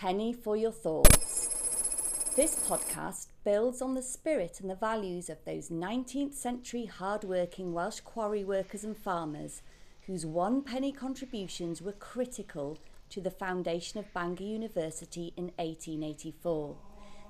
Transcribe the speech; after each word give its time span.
penny 0.00 0.32
for 0.32 0.56
your 0.56 0.72
thoughts. 0.72 2.32
This 2.34 2.56
podcast 2.66 3.26
builds 3.44 3.82
on 3.82 3.94
the 3.94 4.02
spirit 4.02 4.58
and 4.58 4.70
the 4.70 4.74
values 4.74 5.28
of 5.28 5.44
those 5.44 5.68
19th 5.68 6.32
century 6.32 6.86
hard-working 6.86 7.74
Welsh 7.74 8.00
quarry 8.00 8.42
workers 8.42 8.82
and 8.82 8.96
farmers 8.96 9.60
whose 10.06 10.24
one 10.24 10.62
penny 10.62 10.90
contributions 10.90 11.82
were 11.82 11.92
critical 11.92 12.78
to 13.10 13.20
the 13.20 13.30
foundation 13.30 14.00
of 14.00 14.10
Bangor 14.14 14.42
University 14.42 15.34
in 15.36 15.52
1884. 15.58 16.76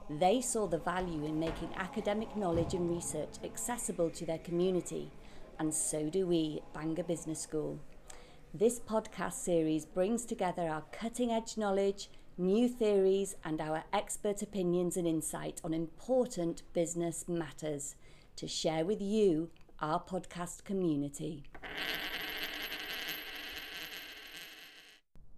They 0.09 0.41
saw 0.41 0.69
the 0.69 0.79
value 0.79 1.25
in 1.25 1.41
making 1.41 1.71
academic 1.77 2.37
knowledge 2.37 2.75
and 2.75 2.89
research 2.89 3.35
accessible 3.43 4.11
to 4.11 4.25
their 4.25 4.39
community, 4.39 5.11
and 5.59 5.75
so 5.75 6.09
do 6.09 6.25
we 6.25 6.61
at 6.63 6.73
Bangor 6.73 7.03
Business 7.03 7.41
School. 7.41 7.81
This 8.55 8.79
podcast 8.79 9.35
series 9.35 9.85
brings 9.85 10.25
together 10.25 10.69
our 10.69 10.85
cutting 10.93 11.33
edge 11.33 11.57
knowledge, 11.57 12.11
new 12.41 12.69
theories, 12.69 13.37
and 13.45 13.61
our 13.61 13.85
expert 13.93 14.43
opinions 14.43 14.97
and 14.97 15.07
insight 15.07 15.61
on 15.63 15.75
important 15.75 16.63
business 16.73 17.27
matters 17.29 17.95
to 18.37 18.49
share 18.49 18.85
with 18.85 19.01
you, 19.01 19.51
our 19.81 20.03
podcast 20.03 20.65
community. 20.65 21.45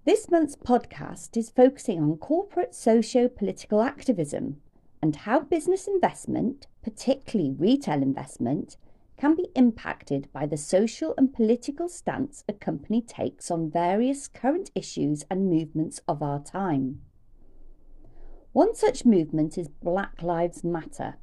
This 0.05 0.31
month's 0.31 0.57
podcast 0.57 1.37
is 1.37 1.51
focusing 1.51 2.01
on 2.01 2.17
corporate 2.17 2.75
socio 2.75 3.29
political 3.29 3.83
activism 3.83 4.61
and 5.01 5.15
how 5.15 5.41
business 5.41 5.87
investment, 5.87 6.67
particularly 6.83 7.53
retail 7.53 8.03
investment, 8.03 8.77
can 9.23 9.37
be 9.37 9.47
impacted 9.55 10.29
by 10.33 10.45
the 10.45 10.57
social 10.57 11.15
and 11.17 11.33
political 11.33 11.89
stance 11.89 12.43
a 12.49 12.53
company 12.53 13.01
takes 13.01 13.53
on 13.53 13.71
various 13.71 14.27
current 14.27 14.69
issues 14.75 15.25
and 15.31 15.49
movements 15.49 16.01
of 16.09 16.25
our 16.25 16.43
time. 16.43 17.01
One 18.51 18.75
such 18.75 19.07
movement 19.07 19.57
is 19.57 19.69
Black 19.69 20.23
Lives 20.23 20.65
Matter. 20.65 21.19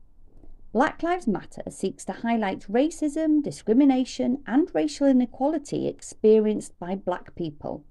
Black 0.71 1.03
Lives 1.03 1.27
Matter 1.27 1.63
seeks 1.69 2.05
to 2.05 2.13
highlight 2.13 2.71
racism, 2.71 3.43
discrimination, 3.43 4.43
and 4.47 4.73
racial 4.73 5.05
inequality 5.07 5.85
experienced 5.85 6.79
by 6.79 6.95
black 6.95 7.35
people 7.35 7.83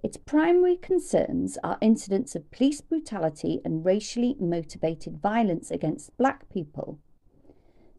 its 0.00 0.16
primary 0.16 0.76
concerns 0.76 1.58
are 1.64 1.76
incidents 1.80 2.36
of 2.36 2.48
police 2.52 2.80
brutality 2.80 3.60
and 3.64 3.84
racially 3.84 4.36
motivated 4.38 5.20
violence 5.20 5.72
against 5.72 6.16
black 6.16 6.48
people. 6.48 7.00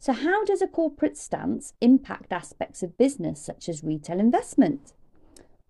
So, 0.02 0.14
how 0.14 0.46
does 0.46 0.62
a 0.62 0.68
corporate 0.68 1.18
stance 1.18 1.74
impact 1.82 2.32
aspects 2.32 2.82
of 2.82 2.98
business 2.98 3.42
such 3.42 3.68
as 3.68 3.84
retail 3.84 4.18
investment? 4.18 4.94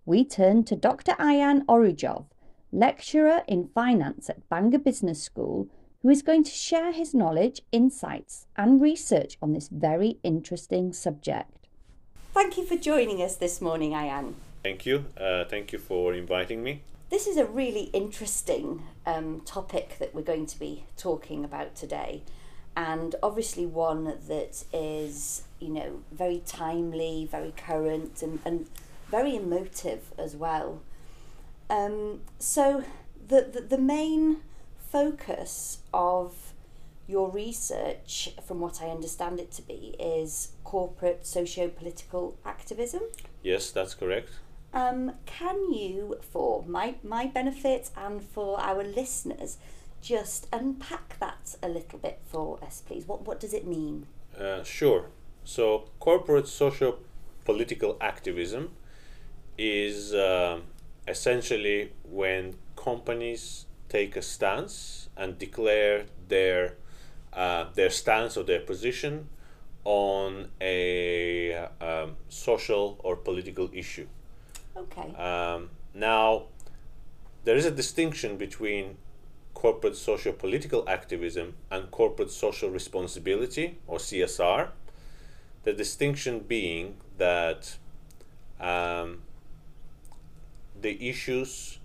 We 0.05 0.23
turn 0.23 0.63
to 0.65 0.75
Dr. 0.75 1.13
Ayan 1.13 1.65
Orujov, 1.65 2.25
lecturer 2.71 3.41
in 3.47 3.69
finance 3.73 4.29
at 4.29 4.47
Bangor 4.47 4.77
Business 4.77 5.23
School, 5.23 5.67
who 6.03 6.09
is 6.09 6.21
going 6.21 6.43
to 6.43 6.51
share 6.51 6.91
his 6.91 7.15
knowledge, 7.15 7.61
insights, 7.71 8.45
and 8.55 8.79
research 8.79 9.35
on 9.41 9.53
this 9.53 9.67
very 9.67 10.19
interesting 10.21 10.93
subject. 10.93 11.67
Thank 12.31 12.55
you 12.55 12.65
for 12.65 12.77
joining 12.77 13.23
us 13.23 13.35
this 13.35 13.59
morning, 13.59 13.93
Ayan. 13.93 14.35
Thank 14.61 14.85
you. 14.85 15.05
Uh, 15.19 15.45
thank 15.45 15.73
you 15.73 15.79
for 15.79 16.13
inviting 16.13 16.61
me. 16.61 16.83
This 17.09 17.25
is 17.25 17.37
a 17.37 17.45
really 17.45 17.85
interesting 17.93 18.83
um, 19.07 19.41
topic 19.43 19.97
that 19.97 20.13
we're 20.13 20.21
going 20.21 20.45
to 20.45 20.59
be 20.59 20.85
talking 20.97 21.43
about 21.43 21.75
today, 21.75 22.21
and 22.75 23.15
obviously 23.21 23.65
one 23.65 24.05
that 24.05 24.63
is, 24.73 25.43
you 25.59 25.69
know, 25.69 25.99
very 26.11 26.41
timely, 26.45 27.27
very 27.29 27.53
current, 27.55 28.21
and, 28.21 28.39
and 28.45 28.67
very 29.09 29.35
emotive 29.35 30.11
as 30.17 30.35
well. 30.35 30.81
Um, 31.69 32.21
so, 32.39 32.83
the, 33.27 33.41
the, 33.51 33.61
the 33.61 33.77
main 33.77 34.37
focus 34.91 35.79
of 35.93 36.53
your 37.07 37.29
research, 37.31 38.31
from 38.45 38.59
what 38.59 38.81
I 38.81 38.89
understand 38.89 39.39
it 39.39 39.51
to 39.53 39.61
be, 39.63 39.95
is 39.99 40.49
corporate 40.63 41.25
socio 41.25 41.67
political 41.67 42.37
activism. 42.45 43.01
Yes, 43.41 43.71
that's 43.71 43.95
correct. 43.95 44.29
Um, 44.73 45.13
can 45.25 45.73
you, 45.73 46.17
for 46.21 46.63
my, 46.67 46.95
my 47.03 47.25
benefit 47.25 47.89
and 47.97 48.23
for 48.23 48.59
our 48.59 48.83
listeners, 48.83 49.57
just 50.01 50.47
unpack 50.51 51.19
that 51.19 51.55
a 51.61 51.69
little 51.69 51.99
bit 51.99 52.19
for 52.25 52.63
us, 52.63 52.81
please? 52.85 53.07
What, 53.07 53.25
what 53.25 53.39
does 53.39 53.53
it 53.53 53.65
mean? 53.67 54.07
Uh, 54.39 54.63
sure. 54.63 55.05
So, 55.43 55.89
corporate 55.99 56.47
social 56.47 56.99
political 57.45 57.97
activism 57.99 58.71
is 59.57 60.13
uh, 60.13 60.59
essentially 61.07 61.91
when 62.03 62.55
companies 62.75 63.65
take 63.89 64.15
a 64.15 64.21
stance 64.21 65.09
and 65.17 65.37
declare 65.37 66.05
their 66.27 66.75
uh, 67.33 67.65
their 67.75 67.89
stance 67.89 68.37
or 68.37 68.43
their 68.43 68.59
position 68.59 69.29
on 69.83 70.49
a 70.61 71.67
um, 71.81 72.15
social 72.27 72.99
or 73.03 73.15
political 73.15 73.69
issue. 73.73 74.07
Okay. 74.75 75.13
Um, 75.15 75.69
now, 75.93 76.43
there 77.43 77.55
is 77.55 77.65
a 77.65 77.71
distinction 77.71 78.37
between 78.37 78.97
corporate 79.59 79.97
social 79.97 80.31
political 80.31 80.87
activism 80.87 81.53
and 81.69 81.91
corporate 81.91 82.31
social 82.31 82.69
responsibility 82.69 83.77
or 83.87 83.97
CSR. 83.97 84.69
The 85.65 85.73
distinction 85.73 86.39
being 86.39 86.95
that 87.17 87.75
um, 88.57 89.23
the 90.81 91.09
issues 91.09 91.77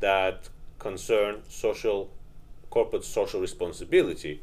that 0.00 0.48
concern 0.78 1.42
social 1.46 2.08
corporate 2.70 3.04
social 3.04 3.38
responsibility 3.38 4.40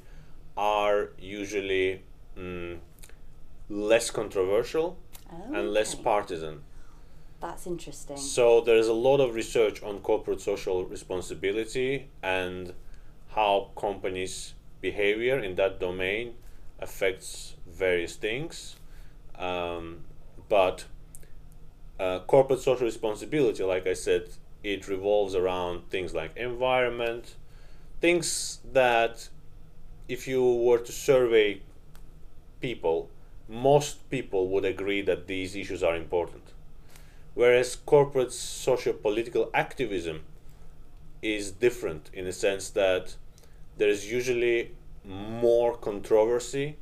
are 0.56 1.10
usually 1.18 2.04
mm, 2.38 2.78
less 3.70 4.12
controversial 4.12 5.00
oh, 5.34 5.54
and 5.56 5.74
less 5.74 5.96
partisan. 5.96 6.62
That's 7.40 7.68
interesting. 7.68 8.18
So 8.18 8.62
there 8.62 8.78
is 8.78 8.88
a 8.88 8.94
lot 8.94 9.20
of 9.20 9.36
research 9.36 9.84
on 9.84 10.00
corporate 10.00 10.42
social 10.42 10.86
responsibility 10.86 12.10
and 12.24 12.74
how 13.30 13.70
companies' 13.78 14.56
behavior 14.82 15.38
in 15.38 15.56
that 15.56 15.80
domain 15.80 16.34
affects 16.80 17.56
various 17.68 18.16
things. 18.16 18.78
Um, 19.38 20.00
but 20.50 20.86
uh, 22.00 22.20
corporate 22.22 22.62
social 22.62 22.86
responsibility, 22.86 23.64
like 23.64 23.86
I 23.86 23.94
said, 23.94 24.30
it 24.64 24.88
revolves 24.88 25.36
around 25.36 25.90
things 25.92 26.16
like 26.16 26.36
environment, 26.36 27.36
things 28.02 28.60
that 28.74 29.30
if 30.08 30.28
you 30.28 30.44
were 30.44 30.80
to 30.80 30.92
survey 30.92 31.62
people, 32.62 33.10
most 33.48 34.10
people 34.10 34.48
would 34.50 34.66
agree 34.66 35.02
that 35.04 35.28
these 35.28 35.56
issues 35.56 35.84
are 35.84 35.96
important 35.96 36.47
whereas 37.38 37.76
corporate 37.76 38.34
socio-political 38.34 39.48
activism 39.54 40.22
is 41.22 41.52
different 41.52 42.10
in 42.12 42.26
the 42.26 42.32
sense 42.32 42.72
that 42.72 43.16
there 43.78 43.90
is 43.90 44.12
usually 44.12 44.72
more 45.06 45.78
controversy 45.78 46.78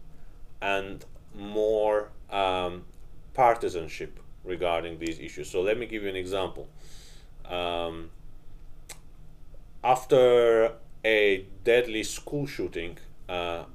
and 0.62 1.04
more 1.36 2.10
um, 2.32 2.86
partisanship 3.34 4.18
regarding 4.46 4.98
these 4.98 5.20
issues. 5.20 5.50
So 5.50 5.62
let 5.62 5.78
me 5.78 5.88
give 5.88 6.04
you 6.04 6.10
an 6.10 6.16
example. 6.16 6.70
Um, 7.44 8.12
after 9.84 10.72
a 11.04 11.46
deadly 11.66 12.04
school 12.04 12.48
shooting, 12.48 12.98
uh, 13.28 13.66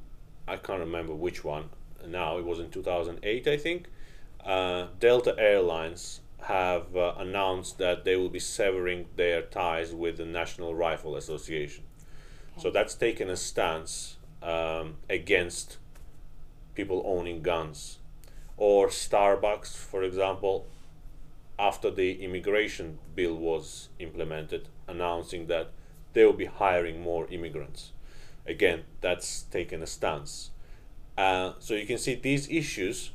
I 0.48 0.56
can't 0.56 0.80
remember 0.80 1.14
which 1.14 1.44
one 1.44 1.68
now, 2.08 2.38
it 2.38 2.44
was 2.46 2.58
in 2.58 2.70
2008, 2.70 3.46
I 3.46 3.56
think, 3.58 3.88
uh, 4.46 4.86
Delta 4.98 5.34
Airlines 5.38 6.20
have 6.50 6.96
uh, 6.96 7.14
announced 7.16 7.78
that 7.78 8.04
they 8.04 8.16
will 8.16 8.28
be 8.28 8.40
severing 8.40 9.06
their 9.16 9.42
ties 9.42 9.94
with 9.94 10.16
the 10.16 10.26
National 10.26 10.74
Rifle 10.74 11.14
Association. 11.14 11.84
Okay. 12.52 12.62
So 12.62 12.70
that's 12.70 12.94
taken 12.94 13.30
a 13.30 13.36
stance 13.36 14.16
um, 14.42 14.96
against 15.08 15.78
people 16.74 17.02
owning 17.06 17.42
guns. 17.42 17.98
Or 18.56 18.88
Starbucks, 18.88 19.76
for 19.76 20.02
example, 20.02 20.66
after 21.58 21.90
the 21.90 22.22
immigration 22.24 22.98
bill 23.14 23.36
was 23.36 23.88
implemented, 23.98 24.68
announcing 24.88 25.46
that 25.46 25.70
they 26.14 26.24
will 26.24 26.32
be 26.32 26.46
hiring 26.46 27.00
more 27.00 27.28
immigrants. 27.30 27.92
Again, 28.46 28.84
that's 29.00 29.42
taken 29.42 29.82
a 29.82 29.86
stance. 29.86 30.50
Uh, 31.16 31.52
so 31.58 31.74
you 31.74 31.86
can 31.86 31.98
see 31.98 32.14
these 32.14 32.48
issues 32.50 33.12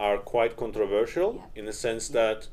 are 0.00 0.16
quite 0.16 0.56
controversial 0.56 1.34
yeah. 1.34 1.60
in 1.60 1.66
the 1.66 1.72
sense 1.72 2.08
that 2.08 2.48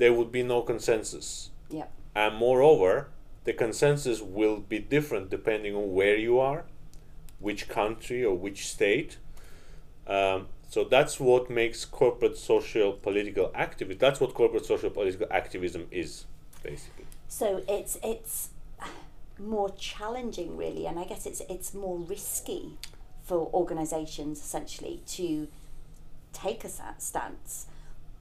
there 0.00 0.12
would 0.14 0.32
be 0.32 0.42
no 0.42 0.62
consensus. 0.62 1.50
Yeah. 1.68 1.86
And 2.14 2.34
moreover, 2.34 3.08
the 3.44 3.52
consensus 3.52 4.20
will 4.20 4.56
be 4.56 4.78
different 4.78 5.30
depending 5.30 5.74
on 5.76 5.92
where 5.92 6.16
you 6.16 6.38
are, 6.38 6.64
which 7.38 7.68
country 7.68 8.24
or 8.24 8.34
which 8.34 8.66
state. 8.66 9.18
Um, 10.06 10.48
so 10.68 10.84
that's 10.84 11.20
what 11.20 11.50
makes 11.50 11.84
corporate 11.84 12.36
social 12.38 12.92
political 12.92 13.52
activism. 13.54 13.98
That's 13.98 14.20
what 14.20 14.34
corporate 14.34 14.64
social 14.64 14.90
political 14.90 15.26
activism 15.30 15.86
is, 15.90 16.24
basically. 16.62 17.06
So 17.28 17.62
it's 17.68 17.98
it's 18.02 18.50
more 19.38 19.70
challenging, 19.70 20.56
really, 20.56 20.86
and 20.86 20.98
I 20.98 21.04
guess 21.04 21.26
it's 21.26 21.42
it's 21.48 21.74
more 21.74 21.98
risky 21.98 22.78
for 23.22 23.50
organisations 23.52 24.38
essentially 24.40 25.02
to 25.18 25.48
take 26.32 26.64
a 26.64 26.70
stance 26.98 27.66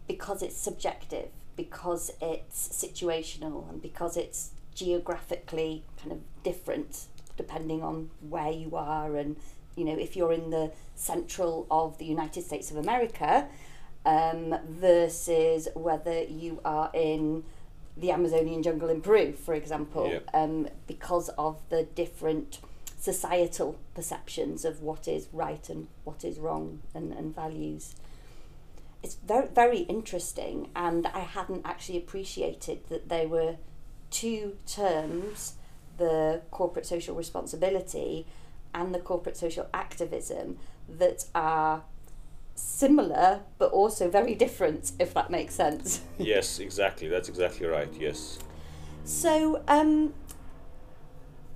because 0.08 0.42
it's 0.42 0.58
subjective, 0.58 1.30
because 1.64 2.10
it's 2.22 2.60
situational, 2.84 3.70
and 3.70 3.82
because 3.82 4.16
it's 4.24 4.42
geographically 4.74 5.84
kind 6.00 6.12
of 6.14 6.20
different 6.44 6.92
depending 7.36 7.82
on 7.84 8.10
where 8.34 8.52
you 8.52 8.70
are 8.76 9.18
and 9.22 9.36
you 9.76 9.84
know 9.88 9.98
if 10.06 10.16
you're 10.16 10.32
in 10.42 10.50
the 10.52 10.72
central 10.96 11.68
of 11.70 11.98
the 11.98 12.06
United 12.06 12.44
States 12.50 12.72
of 12.72 12.78
America 12.78 13.32
um, 14.06 14.56
versus 14.70 15.68
whether 15.76 16.18
you 16.24 16.62
are 16.64 16.90
in 16.94 17.44
the 17.98 18.12
Amazonian 18.12 18.64
jungle 18.64 18.90
in 18.90 19.02
Peru, 19.02 19.34
for 19.34 19.54
example, 19.54 20.06
Yeah. 20.08 20.20
um, 20.42 20.70
because 20.88 21.28
of 21.48 21.58
the 21.74 21.84
different 22.02 22.60
societal 22.98 23.72
perceptions 23.98 24.64
of 24.64 24.82
what 24.82 25.08
is 25.08 25.28
right 25.34 25.66
and 25.70 25.88
what 26.06 26.24
is 26.24 26.36
wrong 26.40 26.80
and, 26.96 27.12
and 27.20 27.36
values. 27.36 27.96
It's 29.02 29.16
very, 29.16 29.48
very 29.48 29.80
interesting, 29.80 30.70
and 30.76 31.08
I 31.08 31.20
hadn't 31.20 31.66
actually 31.66 31.98
appreciated 31.98 32.88
that 32.90 33.10
there 33.10 33.28
were 33.28 33.56
two 34.12 34.58
terms 34.66 35.54
the 35.98 36.42
corporate 36.50 36.86
social 36.86 37.16
responsibility 37.16 38.26
and 38.74 38.96
the 38.96 39.00
corporate 39.00 39.38
social 39.38 39.68
activism 39.74 40.58
that 40.88 41.26
are 41.36 41.84
similar 42.56 43.42
but 43.58 43.72
also 43.72 44.10
very 44.10 44.36
different, 44.36 44.92
if 45.00 45.14
that 45.14 45.30
makes 45.30 45.54
sense. 45.56 46.02
yes, 46.18 46.60
exactly. 46.60 47.08
That's 47.08 47.30
exactly 47.30 47.68
right. 47.68 47.94
Yes. 48.00 48.40
So, 49.06 49.64
um, 49.68 50.14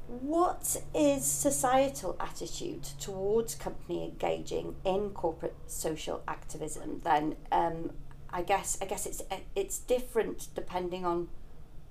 what 0.08 0.82
is 0.94 1.26
societal 1.26 2.16
attitude 2.20 2.84
towards 3.00 3.56
company 3.56 4.04
engaging 4.04 4.76
in 4.86 5.12
corporate 5.12 5.56
social 5.68 6.22
activism? 6.28 7.02
Then, 7.04 7.36
um, 7.52 7.92
I 8.30 8.42
guess 8.42 8.78
I 8.82 8.86
guess 8.86 9.06
it's 9.06 9.22
it's 9.56 9.78
different 9.80 10.48
depending 10.56 11.06
on 11.06 11.30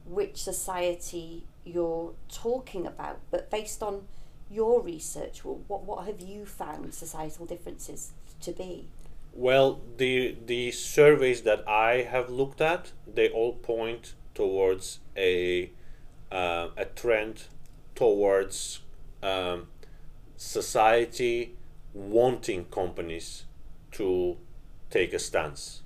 which 0.04 0.42
society 0.42 1.46
you're 1.64 2.12
talking 2.28 2.86
about. 2.86 3.20
But 3.30 3.50
based 3.50 3.82
on 3.82 4.08
your 4.50 4.82
research, 4.82 5.44
what 5.44 5.84
what 5.84 6.06
have 6.06 6.20
you 6.20 6.44
found 6.44 6.94
societal 6.94 7.46
differences 7.46 8.12
to 8.40 8.52
be? 8.52 8.88
Well, 9.32 9.80
the 9.96 10.36
the 10.44 10.72
surveys 10.72 11.42
that 11.42 11.66
I 11.66 12.02
have 12.02 12.28
looked 12.28 12.60
at, 12.60 12.92
they 13.06 13.30
all 13.30 13.54
point 13.54 14.14
towards 14.34 14.98
a 15.16 15.70
uh, 16.30 16.68
a 16.76 16.84
trend 16.84 17.44
towards 17.94 18.80
um, 19.22 19.66
society 20.36 21.54
wanting 21.94 22.64
companies 22.66 23.44
to 23.92 24.36
take 24.90 25.12
a 25.12 25.18
stance. 25.18 25.82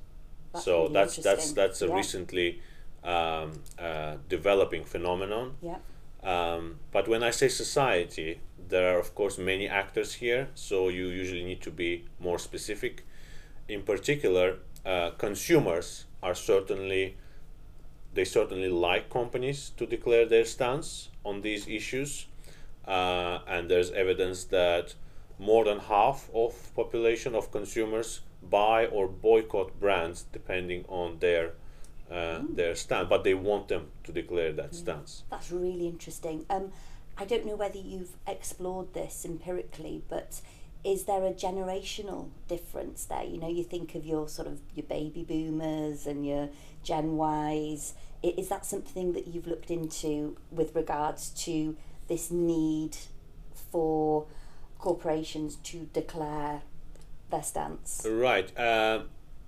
So 0.61 0.89
that's 0.89 1.17
that's 1.17 1.53
that's 1.53 1.83
a 1.83 1.87
Yeah. 1.87 1.97
recently 1.97 2.61
um, 3.05 3.63
uh, 3.79 4.17
developing 4.29 4.85
phenomenon. 4.85 5.57
Yeah. 5.63 5.79
Um, 6.23 6.81
but 6.93 7.07
when 7.09 7.23
I 7.23 7.31
say 7.31 7.49
society, 7.49 8.41
there 8.69 8.95
are 8.95 8.99
of 8.99 9.15
course 9.15 9.39
many 9.39 9.69
actors 9.69 10.15
here, 10.15 10.49
so 10.55 10.89
you 10.89 11.09
usually 11.09 11.45
need 11.45 11.61
to 11.63 11.71
be 11.71 12.05
more 12.19 12.39
specific. 12.39 13.05
In 13.69 13.83
particular, 13.83 14.59
uh, 14.85 15.11
consumers 15.19 16.07
are 16.23 16.35
certainly 16.35 17.17
they 18.17 18.25
certainly 18.25 18.69
like 18.69 19.11
companies 19.11 19.71
to 19.77 19.87
declare 19.87 20.27
their 20.27 20.45
stance 20.45 21.11
on 21.25 21.43
these 21.43 21.69
issues, 21.69 22.27
uh, 22.87 23.39
and 23.47 23.71
there's 23.71 23.91
evidence 23.93 24.45
that 24.45 24.95
more 25.39 25.65
than 25.65 25.79
half 25.79 26.31
of 26.35 26.75
population 26.75 27.35
of 27.35 27.53
consumers 27.53 28.21
buy 28.43 28.87
or 28.87 29.07
boycott 29.07 29.79
brands 29.79 30.25
depending 30.33 30.85
on 30.89 31.19
their 31.19 31.53
uh, 32.11 32.41
their 32.49 32.75
stand, 32.75 33.09
but 33.09 33.25
they 33.25 33.35
want 33.35 33.67
them 33.67 33.89
to 34.05 34.13
declare 34.13 34.53
that 34.53 34.75
stance. 34.75 35.25
That's 35.29 35.51
really 35.51 35.89
interesting. 35.89 36.47
Um, 36.49 36.71
I 37.19 37.25
don't 37.25 37.45
know 37.45 37.57
whether 37.57 37.79
you've 37.79 38.13
explored 38.29 38.95
this 38.95 39.25
empirically, 39.25 40.03
but 40.09 40.41
is 40.85 41.05
there 41.05 41.25
a 41.25 41.33
generational 41.33 42.29
difference 42.49 43.05
there? 43.05 43.25
You 43.25 43.39
know, 43.39 43.49
you 43.49 43.65
think 43.65 43.95
of 43.95 44.05
your 44.05 44.29
sort 44.29 44.49
of 44.49 44.61
your 44.75 44.87
baby 44.87 45.25
boomers 45.25 46.07
and 46.07 46.27
your 46.27 46.49
Gen 46.83 47.19
Ys. 47.19 47.95
Is 48.23 48.49
that 48.49 48.65
something 48.65 49.13
that 49.13 49.27
you've 49.29 49.47
looked 49.47 49.71
into 49.71 50.37
with 50.51 50.75
regards 50.75 51.31
to 51.45 51.77
this 52.09 52.31
need 52.31 52.97
for 53.73 54.27
corporations 54.79 55.57
to 55.57 55.89
declare 55.93 56.63
their 57.31 57.43
stance? 57.43 58.07
Right. 58.09 58.57
Uh, 58.57 59.03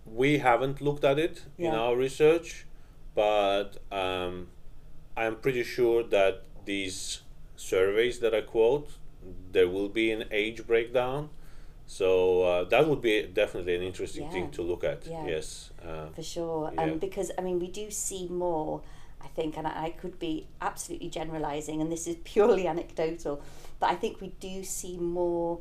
we 0.04 0.38
haven't 0.38 0.80
looked 0.80 1.04
at 1.04 1.18
it 1.18 1.44
in 1.56 1.74
our 1.74 1.96
research, 1.96 2.66
but 3.14 3.78
um, 3.92 4.48
I'm 5.16 5.36
pretty 5.36 5.64
sure 5.64 6.02
that 6.04 6.44
these 6.64 7.22
surveys 7.56 8.20
that 8.20 8.34
I 8.34 8.40
quote, 8.40 8.90
there 9.52 9.68
will 9.68 9.88
be 9.88 10.10
an 10.10 10.24
age 10.30 10.66
breakdown. 10.66 11.30
So 11.86 12.42
uh, 12.42 12.64
that 12.64 12.86
would 12.86 13.00
be 13.00 13.22
definitely 13.22 13.74
an 13.74 13.82
interesting 13.82 14.24
Yeah. 14.24 14.30
thing 14.30 14.50
to 14.52 14.62
look 14.62 14.84
at. 14.84 15.06
Yeah. 15.06 15.26
Yes. 15.26 15.70
Uh, 15.82 16.08
for 16.14 16.22
sure. 16.22 16.70
Yeah. 16.74 16.82
Um, 16.82 16.98
because 16.98 17.30
I 17.38 17.40
mean, 17.40 17.58
we 17.58 17.68
do 17.68 17.90
see 17.90 18.28
more. 18.28 18.82
I 19.20 19.26
think, 19.26 19.56
and 19.58 19.66
I 19.66 19.90
could 19.90 20.20
be 20.20 20.46
absolutely 20.60 21.08
generalising, 21.10 21.80
and 21.80 21.90
this 21.90 22.06
is 22.06 22.16
purely 22.22 22.68
anecdotal, 22.68 23.42
but 23.80 23.90
I 23.90 23.96
think 23.96 24.20
we 24.20 24.28
do 24.38 24.62
see 24.62 24.96
more, 24.96 25.58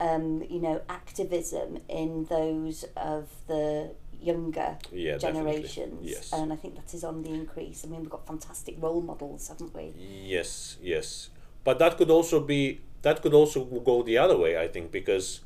um, 0.00 0.42
you 0.50 0.60
know, 0.60 0.80
activism 0.88 1.78
in 1.88 2.24
those 2.24 2.84
of 2.96 3.28
the 3.46 3.92
younger 4.20 4.78
yeah. 4.90 5.16
generations, 5.16 6.00
Yes. 6.10 6.32
and 6.32 6.52
I 6.52 6.56
think 6.56 6.74
that 6.74 6.92
is 6.92 7.04
on 7.04 7.22
the 7.22 7.30
increase. 7.30 7.84
I 7.84 7.88
mean, 7.88 8.00
we've 8.00 8.10
got 8.10 8.26
fantastic 8.26 8.74
role 8.80 9.00
models, 9.00 9.46
haven't 9.46 9.72
we? 9.76 9.92
Yes, 9.96 10.76
yes, 10.82 11.30
but 11.62 11.78
that 11.78 11.96
could 11.98 12.10
also 12.10 12.40
be 12.40 12.80
that 13.02 13.22
could 13.22 13.34
also 13.34 13.64
go 13.64 14.02
the 14.02 14.18
other 14.18 14.36
way. 14.36 14.58
I 14.58 14.68
think 14.68 14.90
because 14.92 15.40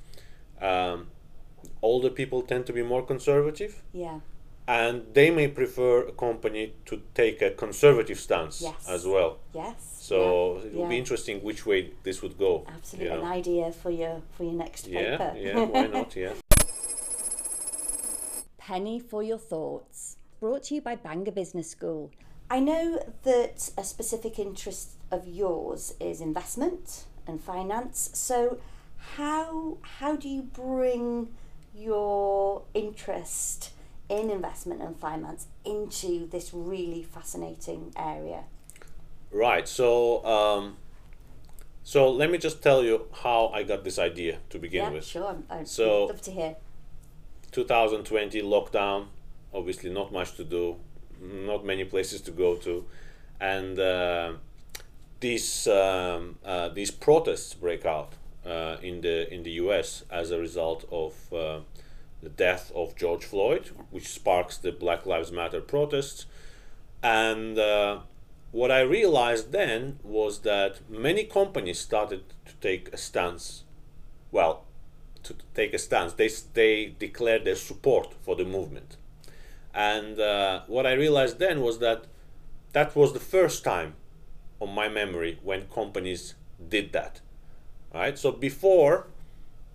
um, 0.61 1.09
older 1.83 2.11
people 2.11 2.43
tend 2.43 2.67
to 2.67 2.73
be 2.73 2.83
more 2.83 3.03
conservative, 3.07 3.83
Yeah, 3.93 4.21
and 4.67 5.03
they 5.15 5.31
may 5.31 5.49
prefer 5.49 6.07
a 6.09 6.13
company 6.13 6.73
to 6.87 7.03
take 7.15 7.43
a 7.43 7.51
conservative 7.51 8.19
stance 8.19 8.63
Yes. 8.63 8.89
as 8.89 9.07
well. 9.07 9.39
yes. 9.55 9.75
So 10.01 10.59
yeah, 10.59 10.67
it 10.67 10.75
will 10.75 10.89
be 10.89 10.99
interesting 10.99 11.43
which 11.43 11.65
way 11.67 11.93
this 12.03 12.23
would 12.23 12.37
go. 12.39 12.65
Absolutely, 12.69 13.13
you 13.15 13.21
an 13.23 13.27
idea 13.27 13.73
for 13.73 13.91
your 13.91 14.21
for 14.37 14.45
your 14.45 14.55
next 14.55 14.87
Yeah, 14.89 15.17
paper. 15.17 15.33
yeah, 15.39 15.65
why 15.73 15.87
not? 15.87 16.17
Yeah. 16.17 16.33
Penny 18.59 18.99
for 19.01 19.23
your 19.23 19.39
thoughts. 19.39 20.17
Brought 20.41 20.65
to 20.65 20.75
you 20.75 20.81
by 20.81 20.97
Bangor 20.97 21.33
Business 21.33 21.71
School. 21.71 22.11
I 22.51 22.59
know 22.61 23.01
that 23.23 23.71
a 23.79 23.85
specific 23.85 24.39
interest 24.39 24.91
of 25.11 25.27
yours 25.27 25.95
is 26.01 26.21
investment 26.21 27.05
and 27.27 27.41
finance. 27.41 28.11
So, 28.15 28.59
how 29.17 29.79
how 29.83 30.17
do 30.17 30.29
you 30.29 30.43
bring 30.43 31.29
your 31.75 32.63
interest 32.75 33.71
in 34.09 34.31
investment 34.31 34.83
and 34.83 34.97
finance 34.97 35.47
into 35.65 36.29
this 36.29 36.53
really 36.53 37.03
fascinating 37.03 37.93
area? 37.97 38.45
Right. 39.31 39.67
So, 39.67 40.25
um, 40.27 40.77
so 41.83 42.11
let 42.11 42.31
me 42.31 42.37
just 42.39 42.63
tell 42.63 42.85
you 42.85 43.07
how 43.23 43.49
I 43.49 43.63
got 43.63 43.83
this 43.85 43.99
idea 43.99 44.39
to 44.51 44.59
begin 44.59 44.85
yeah, 44.85 44.91
with. 44.91 45.05
sure. 45.05 45.37
I'd 45.49 45.67
So- 45.69 46.07
love 46.07 46.21
to 46.23 46.31
hear. 46.31 46.57
2020 47.53 48.41
lockdown 48.41 49.09
obviously 49.53 49.91
not 49.91 50.11
much 50.11 50.35
to 50.37 50.43
do 50.45 50.77
not 51.21 51.65
many 51.65 51.85
places 51.85 52.23
to 52.23 52.31
go 52.31 52.57
to 52.57 52.85
and 53.41 53.79
uh, 53.79 54.33
these 55.23 55.67
um, 55.67 56.39
uh, 56.45 56.69
these 56.69 56.91
protests 56.91 57.55
break 57.55 57.87
out 57.87 58.13
uh, 58.45 58.77
in 58.83 59.01
the 59.01 59.33
in 59.33 59.43
the 59.43 59.53
US 59.53 60.05
as 60.11 60.31
a 60.31 60.39
result 60.39 60.85
of 60.93 61.15
uh, 61.33 61.61
the 62.23 62.29
death 62.29 62.71
of 62.75 62.95
George 62.97 63.25
Floyd 63.25 63.71
which 63.91 64.09
sparks 64.09 64.59
the 64.59 64.73
Black 64.73 65.07
Lives 65.07 65.33
Matter 65.33 65.63
protests 65.63 66.27
and 67.03 67.59
uh, 67.59 68.01
what 68.53 68.71
I 68.71 68.81
realized 68.81 69.51
then 69.51 69.99
was 70.03 70.41
that 70.41 70.89
many 70.91 71.25
companies 71.25 71.81
started 71.81 72.23
to 72.45 72.55
take 72.61 72.93
a 72.93 72.99
stance 72.99 73.65
well 74.31 74.65
to 75.23 75.35
take 75.55 75.73
a 75.73 75.79
stance. 75.79 76.13
They 76.13 76.29
they 76.55 76.95
declared 76.99 77.45
their 77.45 77.57
support 77.57 78.15
for 78.23 78.37
the 78.37 78.45
movement, 78.45 78.97
and 79.75 80.19
uh, 80.19 80.63
what 80.67 80.87
I 80.87 80.93
realized 80.93 81.39
then 81.39 81.61
was 81.61 81.79
that 81.79 82.07
that 82.73 82.97
was 82.97 83.13
the 83.13 83.21
first 83.21 83.65
time, 83.65 83.95
on 84.63 84.75
my 84.75 84.89
memory, 84.89 85.39
when 85.43 85.63
companies 85.69 86.35
did 86.69 86.93
that. 86.93 87.21
Right. 87.93 88.19
So 88.19 88.33
before, 88.33 89.07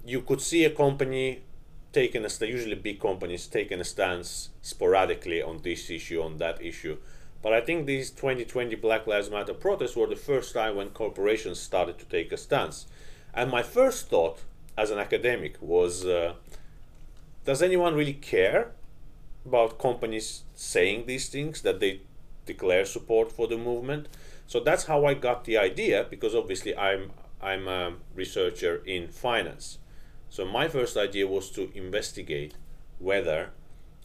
you 0.06 0.22
could 0.22 0.42
see 0.42 0.66
a 0.66 0.70
company 0.70 1.42
taking 1.92 2.26
a 2.26 2.30
st- 2.30 2.52
usually 2.52 2.76
big 2.76 3.00
companies 3.00 3.48
taking 3.48 3.80
a 3.80 3.84
stance 3.84 4.50
sporadically 4.62 5.42
on 5.42 5.62
this 5.64 5.90
issue 5.90 6.22
on 6.22 6.38
that 6.38 6.62
issue, 6.62 6.98
But 7.44 7.54
I 7.54 7.62
think 7.62 7.86
these 7.86 8.10
2020 8.12 8.76
Black 8.76 9.06
Lives 9.08 9.30
Matter 9.30 9.54
protests 9.54 9.96
were 9.96 10.08
the 10.08 10.16
first 10.16 10.54
time 10.54 10.76
when 10.76 10.90
corporations 10.90 11.60
started 11.60 11.98
to 12.00 12.06
take 12.06 12.32
a 12.32 12.38
stance. 12.38 12.88
And 13.34 13.52
my 13.52 13.64
first 13.64 14.10
thought 14.10 14.40
as 14.78 14.90
an 14.92 15.00
academic 15.00 15.58
was 15.62 16.06
uh, 16.06 16.34
does 17.46 17.62
anyone 17.62 17.96
really 17.96 18.14
care 18.14 18.72
about 19.46 19.80
companies 19.80 20.44
saying 20.56 21.06
these 21.06 21.30
things 21.30 21.62
that 21.62 21.80
they 21.80 22.02
declare 22.46 22.86
support 22.86 23.32
for 23.32 23.48
the 23.48 23.58
movement? 23.58 24.08
So 24.48 24.62
that's 24.62 24.86
how 24.86 25.06
I 25.06 25.14
got 25.14 25.44
the 25.44 25.58
idea 25.58 26.06
because 26.10 26.34
obviously 26.34 26.76
I'm 26.76 27.12
I'm 27.42 27.68
a 27.68 27.94
researcher 28.16 28.82
in 28.86 29.10
finance. 29.10 29.78
So 30.30 30.46
my 30.46 30.68
first 30.68 30.98
idea 30.98 31.28
was 31.28 31.52
to 31.52 31.70
investigate 31.78 32.56
whether 32.98 33.52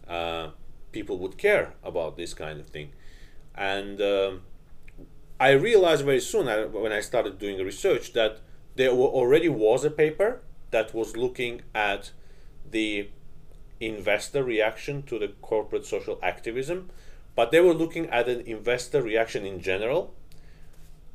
uh, 0.06 0.50
people 0.90 1.18
would 1.18 1.38
care 1.38 1.74
about 1.82 2.16
this 2.16 2.34
kind 2.34 2.60
of 2.60 2.66
thing, 2.66 2.90
and 3.54 4.00
um, 4.00 4.42
I 5.40 5.50
realized 5.52 6.04
very 6.04 6.20
soon 6.20 6.48
uh, 6.48 6.66
when 6.66 6.92
I 6.92 7.00
started 7.00 7.38
doing 7.38 7.58
research 7.64 8.12
that 8.12 8.40
there 8.76 8.90
already 8.90 9.48
was 9.48 9.84
a 9.84 9.90
paper 9.90 10.42
that 10.70 10.94
was 10.94 11.16
looking 11.16 11.62
at 11.74 12.10
the 12.70 13.08
investor 13.80 14.42
reaction 14.44 15.02
to 15.02 15.18
the 15.18 15.28
corporate 15.42 15.86
social 15.86 16.18
activism, 16.22 16.90
but 17.34 17.50
they 17.50 17.60
were 17.60 17.74
looking 17.74 18.06
at 18.06 18.28
an 18.28 18.40
investor 18.42 19.02
reaction 19.02 19.44
in 19.44 19.60
general. 19.60 20.14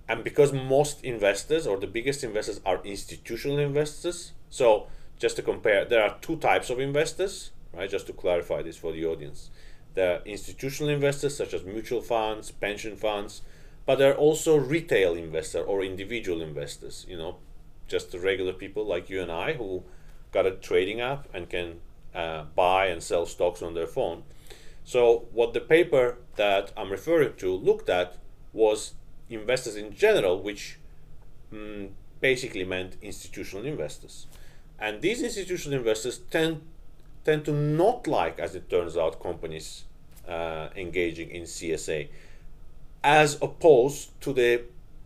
And 0.09 0.23
because 0.23 0.53
most 0.53 1.03
investors 1.03 1.67
or 1.67 1.77
the 1.77 1.87
biggest 1.87 2.23
investors 2.23 2.61
are 2.65 2.81
institutional 2.83 3.59
investors, 3.59 4.31
so 4.49 4.87
just 5.19 5.35
to 5.35 5.41
compare, 5.41 5.83
there 5.85 6.03
are 6.03 6.17
two 6.21 6.37
types 6.37 6.69
of 6.69 6.79
investors, 6.79 7.51
right? 7.73 7.89
Just 7.89 8.07
to 8.07 8.13
clarify 8.13 8.61
this 8.61 8.77
for 8.77 8.91
the 8.91 9.05
audience. 9.05 9.49
There 9.95 10.15
are 10.15 10.21
institutional 10.25 10.93
investors 10.93 11.35
such 11.35 11.53
as 11.53 11.63
mutual 11.63 12.01
funds, 12.01 12.51
pension 12.51 12.95
funds, 12.95 13.41
but 13.85 13.97
there 13.97 14.11
are 14.11 14.17
also 14.17 14.55
retail 14.55 15.15
investors 15.15 15.65
or 15.67 15.83
individual 15.83 16.41
investors, 16.41 17.05
you 17.09 17.17
know, 17.17 17.37
just 17.87 18.11
the 18.11 18.19
regular 18.19 18.53
people 18.53 18.85
like 18.85 19.09
you 19.09 19.21
and 19.21 19.31
I 19.31 19.53
who 19.53 19.83
got 20.31 20.45
a 20.45 20.51
trading 20.51 21.01
app 21.01 21.27
and 21.33 21.49
can 21.49 21.79
uh, 22.13 22.43
buy 22.55 22.87
and 22.87 23.01
sell 23.01 23.25
stocks 23.25 23.61
on 23.61 23.73
their 23.73 23.87
phone. 23.87 24.23
So, 24.83 25.25
what 25.31 25.53
the 25.53 25.61
paper 25.61 26.17
that 26.35 26.71
I'm 26.77 26.91
referring 26.91 27.33
to 27.37 27.51
looked 27.53 27.89
at 27.89 28.17
was 28.53 28.93
investors 29.29 29.75
in 29.75 29.93
general, 29.93 30.41
which 30.41 30.77
mm, 31.53 31.89
basically 32.21 32.63
meant 32.63 32.97
institutional 33.01 33.65
investors. 33.65 34.27
And 34.79 35.01
these 35.01 35.21
institutional 35.21 35.79
investors 35.79 36.19
tend 36.29 36.61
tend 37.23 37.43
to 37.43 37.51
not 37.51 38.07
like, 38.07 38.39
as 38.39 38.55
it 38.55 38.69
turns 38.69 38.95
out, 38.95 39.21
companies 39.21 39.83
uh, 40.27 40.69
engaging 40.77 41.29
in 41.29 41.43
CSA, 41.43 42.07
as 43.03 43.37
opposed 43.41 44.19
to 44.21 44.31
the 44.31 44.61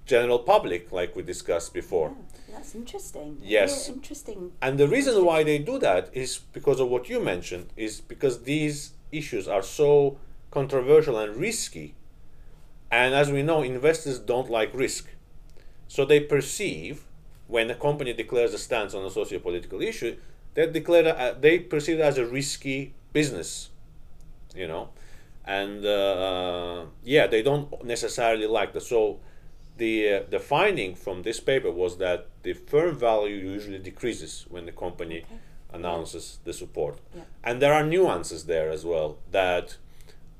general 0.05 0.39
public, 0.39 0.91
like 0.91 1.15
we 1.15 1.23
discussed 1.23 1.73
before. 1.73 2.11
That's 2.51 2.75
interesting. 2.75 3.37
Yes. 3.41 3.87
Yeah, 3.87 3.95
interesting. 3.95 4.51
And 4.61 4.77
the 4.77 4.87
reason 4.87 5.25
why 5.25 5.43
they 5.43 5.57
do 5.57 5.79
that 5.79 6.09
is 6.13 6.39
because 6.53 6.79
of 6.79 6.89
what 6.89 7.09
you 7.09 7.19
mentioned, 7.19 7.67
is 7.75 8.01
because 8.01 8.43
these 8.43 8.91
issues 9.11 9.47
are 9.47 9.63
so 9.63 10.17
controversial 10.51 11.17
and 11.17 11.35
risky. 11.37 11.95
And 12.91 13.15
as 13.15 13.31
we 13.31 13.41
know, 13.41 13.61
investors 13.61 14.19
don't 14.19 14.49
like 14.49 14.73
risk. 14.73 15.07
So 15.87 16.05
they 16.05 16.19
perceive 16.19 17.05
when 17.47 17.69
a 17.69 17.75
company 17.75 18.13
declares 18.13 18.53
a 18.53 18.57
stance 18.57 18.93
on 18.93 19.05
a 19.05 19.09
socio-political 19.09 19.81
issue, 19.81 20.15
they 20.53 20.67
declare 20.67 21.17
uh, 21.17 21.33
they 21.39 21.59
perceive 21.59 21.99
it 21.99 22.01
as 22.01 22.17
a 22.17 22.25
risky 22.25 22.93
business, 23.11 23.69
you 24.55 24.67
know, 24.67 24.89
and 25.45 25.85
uh, 25.85 26.85
yeah, 27.03 27.27
they 27.27 27.41
don't 27.41 27.83
necessarily 27.83 28.47
like 28.47 28.71
that. 28.73 28.81
So 28.81 29.19
the 29.77 30.13
uh, 30.13 30.23
the 30.29 30.39
finding 30.39 30.95
from 30.95 31.23
this 31.23 31.39
paper 31.39 31.71
was 31.71 31.97
that 31.97 32.27
the 32.43 32.53
firm 32.53 32.95
value 32.95 33.35
usually 33.35 33.79
decreases 33.79 34.45
when 34.49 34.65
the 34.65 34.71
company 34.71 35.23
okay. 35.23 35.39
announces 35.73 36.39
the 36.45 36.53
support, 36.53 36.99
yeah. 37.13 37.23
and 37.43 37.61
there 37.61 37.73
are 37.73 37.83
nuances 37.83 38.45
there 38.45 38.69
as 38.69 38.85
well 38.85 39.17
that 39.31 39.75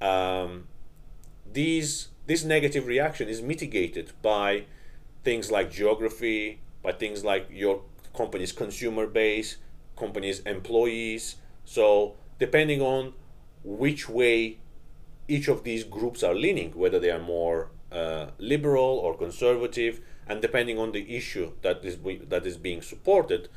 um, 0.02 0.68
these 1.52 2.11
this 2.28 2.44
negative 2.44 2.88
reaction 2.88 3.28
is 3.28 3.42
mitigated 3.42 4.12
by 4.22 4.66
things 5.24 5.52
like 5.52 5.72
geography, 5.72 6.60
by 6.84 6.92
things 6.92 7.24
like 7.24 7.48
your 7.52 7.82
company's 8.16 8.52
consumer 8.52 9.08
base, 9.08 9.58
company's 9.96 10.40
employees. 10.42 11.36
So 11.66 12.16
depending 12.40 12.82
on 12.82 13.14
which 13.64 14.10
way 14.10 14.58
each 15.28 15.48
of 15.48 15.64
these 15.64 15.84
groups 15.84 16.24
are 16.24 16.34
leaning, 16.34 16.72
whether 16.72 17.00
they 17.00 17.12
are 17.12 17.20
more 17.20 17.70
uh, 17.92 18.28
liberal 18.38 18.98
or 18.98 19.18
conservative, 19.18 20.02
and 20.28 20.42
depending 20.42 20.78
on 20.80 20.92
the 20.92 21.16
issue 21.16 21.52
that 21.62 21.84
is 21.84 21.98
that 22.30 22.46
is 22.46 22.58
being 22.58 22.82
supported, 22.82 23.50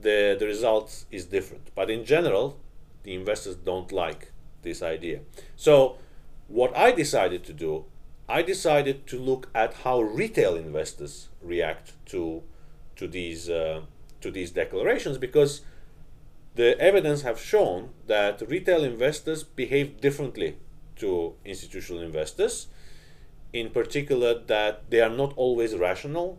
the 0.00 0.36
the 0.38 0.46
result 0.46 1.04
is 1.10 1.26
different. 1.26 1.70
But 1.74 1.90
in 1.90 2.04
general, 2.04 2.58
the 3.02 3.14
investors 3.14 3.56
don't 3.56 3.90
like 3.92 4.32
this 4.62 4.82
idea. 4.82 5.20
So 5.56 5.98
what 6.48 6.76
I 6.76 6.92
decided 6.92 7.44
to 7.44 7.52
do 7.52 7.84
I 8.28 8.42
decided 8.42 9.06
to 9.06 9.18
look 9.18 9.48
at 9.54 9.72
how 9.84 10.02
retail 10.02 10.54
investors 10.54 11.28
react 11.40 11.92
to 12.06 12.42
to 12.96 13.08
these 13.08 13.48
uh, 13.48 13.82
to 14.20 14.30
these 14.30 14.50
declarations 14.50 15.16
because 15.16 15.62
the 16.54 16.78
evidence 16.78 17.22
have 17.22 17.40
shown 17.40 17.90
that 18.06 18.42
retail 18.46 18.84
investors 18.84 19.44
behave 19.44 20.00
differently 20.00 20.56
to 20.96 21.34
institutional 21.44 22.02
investors. 22.02 22.66
In 23.52 23.70
particular, 23.70 24.38
that 24.46 24.90
they 24.90 25.00
are 25.00 25.16
not 25.22 25.32
always 25.36 25.74
rational. 25.74 26.38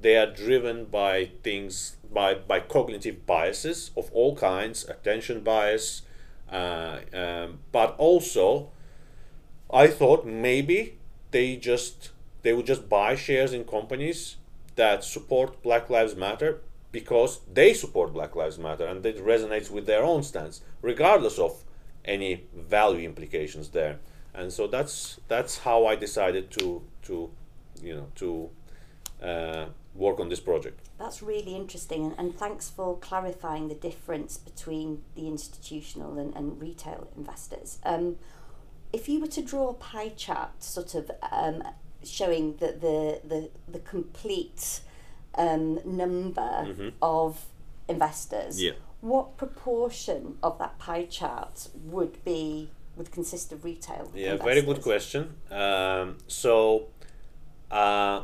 They 0.00 0.16
are 0.16 0.30
driven 0.30 0.84
by 0.84 1.30
things 1.42 1.96
by 2.12 2.34
by 2.34 2.60
cognitive 2.60 3.26
biases 3.26 3.90
of 3.96 4.08
all 4.12 4.36
kinds, 4.36 4.84
attention 4.88 5.40
bias, 5.40 6.02
uh, 6.48 6.98
um, 7.12 7.58
but 7.72 7.96
also. 7.98 8.70
I 9.70 9.86
thought 9.86 10.26
maybe 10.26 10.98
they 11.30 11.56
just 11.56 12.10
they 12.42 12.52
would 12.52 12.66
just 12.66 12.88
buy 12.88 13.14
shares 13.14 13.52
in 13.52 13.64
companies 13.64 14.36
that 14.76 15.04
support 15.04 15.62
Black 15.62 15.90
Lives 15.90 16.14
Matter 16.14 16.60
because 16.92 17.40
they 17.52 17.74
support 17.74 18.12
Black 18.12 18.34
Lives 18.34 18.58
Matter 18.58 18.86
and 18.86 19.04
it 19.04 19.18
resonates 19.18 19.70
with 19.70 19.86
their 19.86 20.02
own 20.02 20.22
stance, 20.22 20.62
regardless 20.80 21.38
of 21.38 21.64
any 22.04 22.44
value 22.54 23.04
implications 23.04 23.68
there. 23.70 23.98
And 24.34 24.52
so 24.52 24.66
that's 24.66 25.20
that's 25.28 25.58
how 25.58 25.86
I 25.86 25.96
decided 25.96 26.50
to 26.52 26.82
to 27.02 27.30
you 27.82 27.94
know 27.94 28.06
to 28.16 28.50
uh, 29.22 29.66
work 29.94 30.20
on 30.20 30.28
this 30.28 30.40
project. 30.40 30.80
That's 30.98 31.22
really 31.22 31.54
interesting, 31.54 32.14
and, 32.18 32.34
thanks 32.34 32.70
for 32.70 32.98
clarifying 32.98 33.68
the 33.68 33.74
difference 33.74 34.36
between 34.36 35.02
the 35.14 35.28
institutional 35.28 36.18
and, 36.18 36.34
and 36.34 36.60
retail 36.60 37.08
investors. 37.16 37.78
Um, 37.84 38.16
if 38.92 39.08
you 39.08 39.20
were 39.20 39.28
to 39.28 39.42
draw 39.42 39.70
a 39.70 39.74
pie 39.74 40.10
chart, 40.10 40.62
sort 40.62 40.94
of 40.94 41.10
um, 41.30 41.62
showing 42.04 42.56
the 42.56 42.66
the 42.66 43.20
the, 43.26 43.50
the 43.70 43.78
complete 43.80 44.80
um, 45.34 45.80
number 45.84 46.40
mm-hmm. 46.40 46.88
of 47.02 47.46
investors, 47.88 48.62
yeah. 48.62 48.72
what 49.00 49.36
proportion 49.36 50.38
of 50.42 50.58
that 50.58 50.78
pie 50.78 51.04
chart 51.04 51.68
would 51.84 52.22
be 52.24 52.70
would 52.96 53.10
consist 53.12 53.52
of 53.52 53.64
retail? 53.64 54.10
Yeah, 54.14 54.32
investors? 54.32 54.44
very 54.44 54.62
good 54.62 54.82
question. 54.82 55.34
Um, 55.50 56.18
so. 56.26 56.88
Uh, 57.70 58.22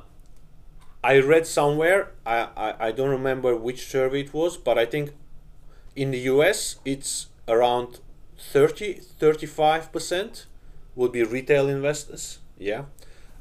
I 1.05 1.19
read 1.19 1.47
somewhere, 1.47 2.13
I, 2.25 2.49
I, 2.57 2.87
I 2.87 2.91
don't 2.91 3.11
remember 3.11 3.55
which 3.55 3.87
survey 3.89 4.23
it 4.23 4.33
was, 4.33 4.57
but 4.57 4.79
I 4.79 4.87
think 4.87 5.13
in 5.95 6.13
the 6.13 6.19
US 6.21 6.77
it's 6.87 7.27
around 7.47 8.01
30 8.39 9.01
35% 9.21 10.47
would 10.95 11.13
be 11.13 11.23
retail 11.23 11.69
investors. 11.69 12.39
Yeah. 12.59 12.85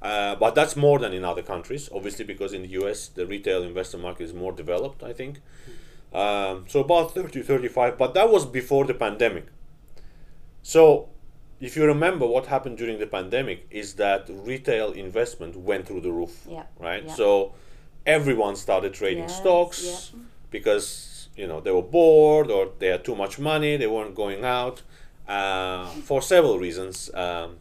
Uh, 0.02 0.36
but 0.36 0.54
that's 0.54 0.76
more 0.76 1.00
than 1.00 1.14
in 1.14 1.24
other 1.24 1.42
countries, 1.42 1.90
obviously, 1.94 2.26
because 2.26 2.52
in 2.54 2.64
the 2.64 2.68
US, 2.82 3.08
the 3.08 3.26
retail 3.26 3.64
investor 3.64 3.98
market 3.98 4.24
is 4.24 4.34
more 4.34 4.52
developed, 4.52 5.02
I 5.02 5.14
think. 5.14 5.40
Um, 6.14 6.66
so 6.68 6.82
about 6.82 7.14
30, 7.14 7.42
35, 7.42 7.98
but 7.98 8.14
that 8.14 8.30
was 8.30 8.46
before 8.46 8.86
the 8.86 8.94
pandemic. 8.94 9.46
So 10.62 11.10
if 11.60 11.78
you 11.78 11.86
remember 11.86 12.28
what 12.28 12.48
happened 12.48 12.78
during 12.78 13.00
the 13.00 13.08
pandemic 13.08 13.66
is 13.72 13.94
that 13.96 14.28
retail 14.30 14.92
investment 14.92 15.56
went 15.56 15.88
through 15.88 16.02
the 16.02 16.12
roof, 16.12 16.46
yeah. 16.50 16.64
right? 16.78 17.06
Yeah. 17.06 17.14
So 17.14 17.54
everyone 18.06 18.58
started 18.58 18.94
trading 18.94 19.24
yes, 19.24 19.38
stocks 19.38 20.12
yeah. 20.14 20.22
because, 20.52 21.30
you 21.38 21.48
know, 21.48 21.62
they 21.62 21.72
were 21.72 21.82
bored 21.82 22.52
or 22.52 22.72
they 22.80 22.88
had 22.88 23.06
too 23.06 23.16
much 23.16 23.40
money, 23.40 23.78
they 23.78 23.88
weren't 23.88 24.16
going 24.16 24.44
out 24.44 24.82
uh, 25.28 25.88
for 25.88 26.22
several 26.22 26.60
reasons. 26.60 27.14
Um, 27.14 27.58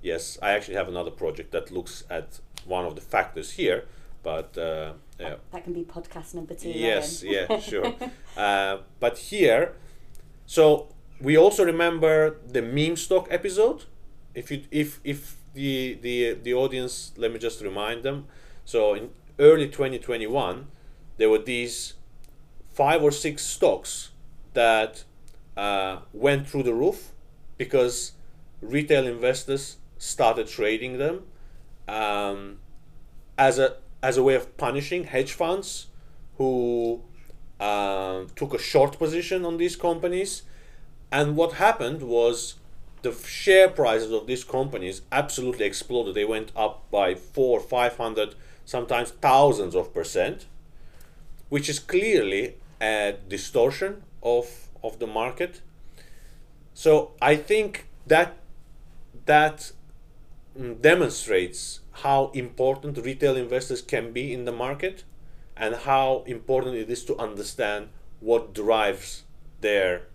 yes, 0.00 0.38
I 0.42 0.52
actually 0.52 0.76
have 0.76 0.88
another 0.88 1.10
project 1.10 1.52
that 1.52 1.70
looks 1.70 2.04
at 2.10 2.40
one 2.64 2.84
of 2.84 2.94
the 2.94 3.00
factors 3.00 3.52
here, 3.52 3.84
but 4.22 4.56
uh, 4.56 4.92
yeah. 5.18 5.36
that 5.50 5.64
can 5.64 5.72
be 5.72 5.84
podcast 5.84 6.34
number 6.34 6.54
two. 6.54 6.70
Yes, 6.70 7.22
yeah, 7.22 7.58
sure. 7.60 7.94
uh, 8.36 8.78
but 9.00 9.18
here, 9.18 9.74
so 10.46 10.88
we 11.20 11.36
also 11.36 11.64
remember 11.64 12.36
the 12.46 12.62
meme 12.62 12.96
stock 12.96 13.28
episode. 13.30 13.84
If 14.34 14.50
you 14.50 14.62
if 14.70 15.00
if 15.04 15.36
the 15.54 15.98
the 16.00 16.34
the 16.42 16.54
audience, 16.54 17.12
let 17.16 17.32
me 17.32 17.38
just 17.38 17.60
remind 17.62 18.02
them. 18.02 18.26
So 18.64 18.94
in 18.94 19.10
early 19.38 19.66
2021, 19.68 20.66
there 21.16 21.28
were 21.28 21.38
these 21.38 21.94
five 22.72 23.02
or 23.02 23.10
six 23.10 23.44
stocks 23.44 24.10
that 24.54 25.04
uh, 25.56 25.98
went 26.12 26.48
through 26.48 26.62
the 26.62 26.74
roof 26.74 27.12
because 27.58 28.12
retail 28.60 29.06
investors 29.06 29.76
started 29.98 30.48
trading 30.48 30.98
them 30.98 31.22
um, 31.88 32.58
as 33.38 33.58
a 33.58 33.76
as 34.02 34.16
a 34.16 34.22
way 34.22 34.34
of 34.34 34.56
punishing 34.56 35.04
hedge 35.04 35.32
funds 35.32 35.86
who 36.38 37.00
uh, 37.60 38.24
took 38.34 38.52
a 38.52 38.58
short 38.58 38.98
position 38.98 39.44
on 39.44 39.56
these 39.58 39.76
companies. 39.76 40.42
And 41.12 41.36
what 41.36 41.52
happened 41.52 42.02
was 42.02 42.56
the 43.02 43.12
share 43.12 43.68
prices 43.68 44.10
of 44.10 44.26
these 44.26 44.42
companies 44.42 45.02
absolutely 45.12 45.66
exploded. 45.66 46.14
They 46.14 46.24
went 46.24 46.50
up 46.56 46.90
by 46.90 47.14
four, 47.14 47.60
five 47.60 47.96
hundred, 47.96 48.34
sometimes 48.64 49.10
thousands 49.10 49.76
of 49.76 49.94
percent, 49.94 50.46
which 51.48 51.68
is 51.68 51.78
clearly 51.78 52.54
a 52.80 53.14
distortion 53.28 54.02
of 54.22 54.46
of 54.82 54.98
the 54.98 55.06
market. 55.06 55.60
So 56.74 57.12
I 57.20 57.36
think 57.36 57.86
that 58.06 58.36
that 59.26 59.72
mm, 60.58 60.80
demonstrates 60.80 61.80
how 61.92 62.30
important 62.34 62.98
retail 62.98 63.36
investors 63.36 63.82
can 63.82 64.12
be 64.12 64.32
in 64.32 64.44
the 64.44 64.52
market 64.52 65.04
and 65.56 65.74
how 65.74 66.24
important 66.26 66.76
it 66.76 66.90
is 66.90 67.04
to 67.04 67.16
understand 67.18 67.88
what 68.20 68.54
drives 68.54 69.24
their 69.60 70.08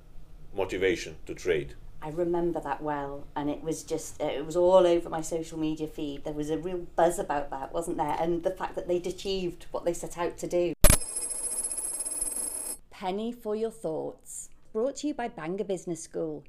motivation 0.56 1.16
to 1.26 1.34
trade. 1.34 1.76
I 2.02 2.10
remember 2.10 2.60
that 2.60 2.82
well, 2.82 3.26
and 3.36 3.50
it 3.50 3.64
was 3.64 3.84
just 3.84 4.22
it 4.22 4.46
was 4.46 4.56
all 4.56 4.86
over 4.86 5.10
my 5.10 5.22
social 5.22 5.58
media 5.58 5.88
feed. 5.88 6.24
There 6.24 6.34
was 6.34 6.50
a 6.50 6.58
real 6.58 6.86
buzz 6.96 7.18
about 7.18 7.50
that, 7.50 7.74
wasn't 7.74 7.98
there? 7.98 8.16
And 8.20 8.44
the 8.44 8.52
fact 8.52 8.76
that 8.76 8.88
they'd 8.88 9.08
achieved 9.08 9.66
what 9.72 9.84
they 9.84 9.94
set 9.94 10.18
out 10.18 10.38
to 10.38 10.48
do. 10.48 10.74
Penny 12.92 13.32
for 13.32 13.56
your 13.56 13.72
thoughts. 13.72 14.50
Brought 14.78 14.98
to 14.98 15.08
you 15.08 15.16
by 15.16 15.28
Bangor 15.28 15.64
Business 15.64 16.04
School. 16.04 16.44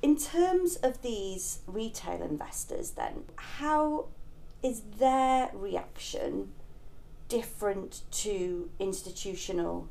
In 0.00 0.16
terms 0.16 0.76
of 0.84 1.02
these 1.02 1.62
retail 1.66 2.22
investors, 2.22 2.92
then, 2.92 3.24
how 3.34 4.06
is 4.62 4.82
their 5.00 5.50
reaction 5.52 6.52
different 7.28 8.02
to 8.12 8.70
institutional 8.78 9.88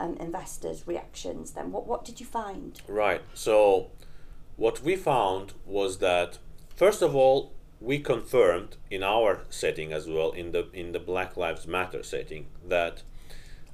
um, 0.00 0.16
investors' 0.16 0.82
reactions? 0.84 1.52
Then, 1.52 1.70
what 1.70 1.86
what 1.86 2.04
did 2.04 2.18
you 2.18 2.26
find? 2.26 2.82
Right. 2.88 3.22
So, 3.34 3.92
what 4.56 4.82
we 4.82 4.96
found 4.96 5.52
was 5.64 5.98
that 5.98 6.38
first 6.74 7.02
of 7.02 7.14
all, 7.14 7.52
we 7.80 8.00
confirmed 8.00 8.78
in 8.90 9.04
our 9.04 9.44
setting 9.48 9.92
as 9.92 10.08
well 10.08 10.32
in 10.32 10.50
the 10.50 10.68
in 10.72 10.90
the 10.90 10.98
Black 10.98 11.36
Lives 11.36 11.68
Matter 11.68 12.02
setting 12.02 12.46
that 12.66 13.04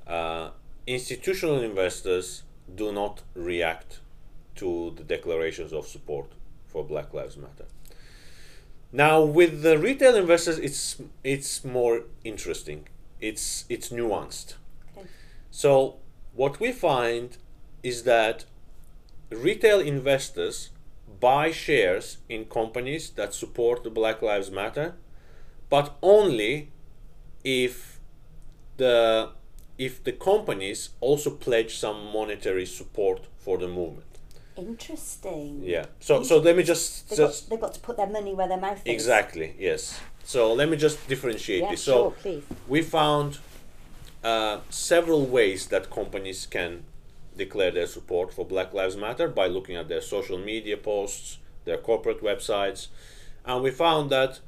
uh, 0.07 0.51
institutional 0.87 1.63
investors 1.63 2.43
do 2.75 2.93
not 2.93 3.23
react 3.35 4.01
to 4.57 4.93
the 4.97 5.05
declarations 5.05 5.73
of 5.73 5.87
support 5.87 6.33
for 6.67 6.85
Black 6.85 7.15
Lives 7.15 7.37
Matter. 7.37 7.67
Now, 8.93 9.23
with 9.23 9.63
the 9.63 9.79
retail 9.79 10.17
investors, 10.17 10.59
it's 10.59 11.01
it's 11.23 11.65
more 11.65 12.05
interesting. 12.25 12.89
It's 13.21 13.65
it's 13.69 13.91
nuanced. 13.91 14.55
Okay. 14.97 15.07
So 15.51 15.97
what 16.35 16.59
we 16.61 16.73
find 16.73 17.37
is 17.83 18.05
that 18.05 18.47
retail 19.31 19.81
investors 19.81 20.71
buy 21.21 21.51
shares 21.51 22.19
in 22.29 22.47
companies 22.47 23.11
that 23.11 23.35
support 23.35 23.85
the 23.85 23.91
Black 23.91 24.23
Lives 24.23 24.51
Matter, 24.51 24.95
but 25.69 25.97
only 26.03 26.71
if 27.45 28.01
the 28.77 29.31
if 29.79 30.03
the 30.03 30.13
companies 30.13 30.91
also 31.01 31.31
pledge 31.31 31.77
some 31.77 32.13
monetary 32.13 32.67
support 32.67 33.27
for 33.39 33.57
the 33.59 33.69
movement. 33.69 34.05
Interesting. 34.57 35.61
Yeah. 35.63 35.87
So 36.01 36.25
so 36.25 36.39
let 36.39 36.57
me 36.57 36.65
just 36.65 37.09
they've, 37.09 37.19
just 37.19 37.45
got, 37.45 37.51
they've 37.51 37.61
got 37.61 37.75
to 37.75 37.81
put 37.81 37.97
their 37.97 38.09
money 38.09 38.35
where 38.35 38.49
their 38.49 38.59
mouth 38.59 38.83
is. 38.85 38.93
Exactly. 38.93 39.55
Yes. 39.59 40.01
So 40.25 40.53
let 40.53 40.69
me 40.69 40.77
just 40.77 41.09
differentiate 41.09 41.63
yeah, 41.63 41.71
this. 41.71 41.83
So 41.83 41.93
sure, 41.93 42.11
please. 42.11 42.45
we 42.67 42.83
found 42.83 43.39
uh, 44.25 44.61
several 44.69 45.25
ways 45.27 45.69
that 45.69 45.91
companies 45.91 46.45
can 46.47 46.85
declare 47.37 47.71
their 47.71 47.87
support 47.87 48.35
for 48.35 48.45
Black 48.45 48.75
Lives 48.75 48.97
Matter 48.97 49.29
by 49.29 49.47
looking 49.47 49.77
at 49.77 49.89
their 49.89 50.01
social 50.01 50.39
media 50.39 50.77
posts, 50.77 51.39
their 51.65 51.79
corporate 51.79 52.21
websites, 52.21 52.89
and 53.45 53.63
we 53.63 53.71
found 53.71 54.11
that 54.11 54.41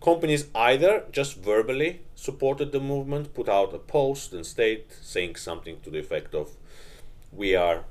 companies 0.00 0.46
either 0.54 1.04
just 1.12 1.36
verbally 1.36 2.02
supported 2.14 2.72
the 2.72 2.80
movement, 2.80 3.34
put 3.34 3.48
out 3.48 3.74
a 3.74 3.78
post 3.78 4.32
and 4.32 4.46
state 4.46 4.92
saying 5.02 5.36
something 5.36 5.80
to 5.82 5.90
the 5.90 5.98
effect 5.98 6.34
of, 6.34 6.56
"We 7.32 7.54
are 7.54 7.84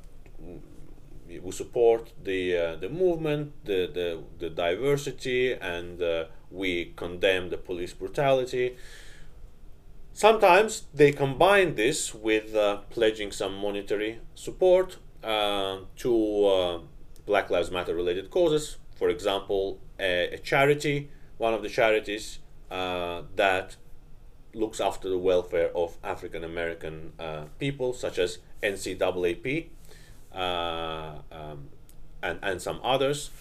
we 1.27 1.51
support 1.51 2.11
the 2.23 2.57
uh, 2.57 2.75
the 2.75 2.89
movement, 2.89 3.53
the, 3.65 3.89
the 3.93 4.23
the 4.39 4.49
diversity, 4.49 5.53
and 5.53 6.01
uh, 6.01 6.25
we 6.49 6.93
condemn 6.95 7.49
the 7.49 7.57
police 7.57 7.93
brutality. 7.93 8.75
Sometimes 10.13 10.83
they 10.93 11.11
combine 11.11 11.75
this 11.75 12.13
with 12.13 12.55
uh, 12.55 12.77
pledging 12.89 13.31
some 13.31 13.55
monetary 13.55 14.19
support 14.35 14.97
uh, 15.23 15.77
to 15.97 16.45
uh, 16.45 16.79
Black 17.25 17.49
Lives 17.49 17.71
Matter 17.71 17.95
related 17.95 18.29
causes. 18.31 18.77
For 18.95 19.09
example, 19.09 19.79
a, 19.99 20.33
a 20.33 20.37
charity, 20.39 21.09
one 21.39 21.55
of 21.55 21.63
the 21.63 21.69
charities 21.69 22.39
uh, 22.69 23.23
that 23.35 23.77
looks 24.53 24.79
after 24.79 25.09
the 25.09 25.17
welfare 25.17 25.75
of 25.75 25.97
African 26.03 26.43
American 26.43 27.13
people, 27.57 27.93
such 27.93 28.19
as 28.19 28.37
NCAAP 28.61 29.69
uh, 30.33 31.15
um, 31.31 31.69
and, 32.21 32.39
and 32.43 32.61
some 32.61 32.79
others. 32.83 33.31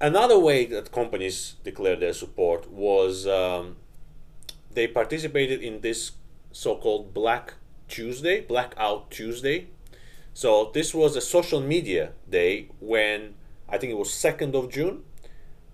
Another 0.00 0.38
way 0.38 0.64
that 0.64 0.92
companies 0.92 1.56
declared 1.62 2.00
their 2.00 2.14
support 2.14 2.70
was 2.70 3.26
um, 3.26 3.76
they 4.72 4.86
participated 4.86 5.60
in 5.62 5.82
this 5.82 6.12
so-called 6.52 7.12
Black 7.12 7.54
Tuesday, 7.88 8.40
Blackout 8.40 9.10
Tuesday. 9.10 9.66
So 10.32 10.70
this 10.72 10.94
was 10.94 11.16
a 11.16 11.20
social 11.20 11.60
media 11.60 12.12
day 12.28 12.68
when 12.80 13.34
I 13.68 13.76
think 13.76 13.90
it 13.90 13.98
was 13.98 14.08
2nd 14.08 14.54
of 14.54 14.70
June 14.70 15.04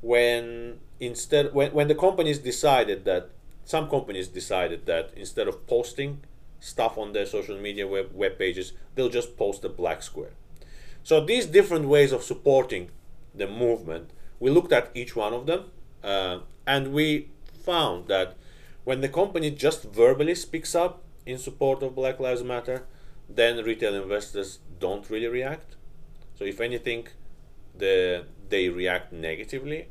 when 0.01 0.79
instead 1.01 1.55
when, 1.55 1.73
when 1.73 1.89
the 1.89 1.95
companies 1.95 2.39
decided 2.39 3.05
that 3.05 3.31
some 3.65 3.91
companies 3.91 4.29
decided 4.29 4.87
that 4.87 5.11
instead 5.17 5.49
of 5.49 5.67
posting 5.67 6.21
stuff 6.61 6.97
on 6.97 7.13
their 7.13 7.27
social 7.27 7.59
media 7.59 7.87
web, 7.87 8.11
web 8.15 8.39
pages, 8.39 8.73
they'll 8.95 9.09
just 9.09 9.37
post 9.37 9.65
a 9.65 9.69
black 9.69 10.03
square. 10.03 10.31
So 11.03 11.25
these 11.25 11.47
different 11.47 11.87
ways 11.87 12.13
of 12.13 12.23
supporting 12.23 12.91
the 13.35 13.47
movement, 13.47 14.11
we 14.41 14.51
looked 14.51 14.73
at 14.73 14.91
each 14.95 15.15
one 15.17 15.33
of 15.33 15.47
them, 15.47 15.65
uh, 16.03 16.39
and 16.67 16.93
we 16.93 17.29
found 17.65 18.09
that 18.09 18.37
when 18.85 19.01
the 19.01 19.09
company 19.09 19.51
just 19.51 19.83
verbally 19.83 20.35
speaks 20.35 20.75
up 20.75 21.03
in 21.25 21.39
support 21.39 21.83
of 21.83 21.97
Black 21.97 22.21
Lives 22.21 22.45
Matter, 22.45 22.87
then 23.29 23.65
retail 23.65 23.95
investors 23.95 24.61
don't 24.79 25.11
really 25.11 25.27
react. 25.27 25.75
So 26.37 26.45
if 26.45 26.61
anything, 26.61 27.09
the, 27.77 28.27
they 28.49 28.69
react 28.69 29.13
negatively. 29.13 29.89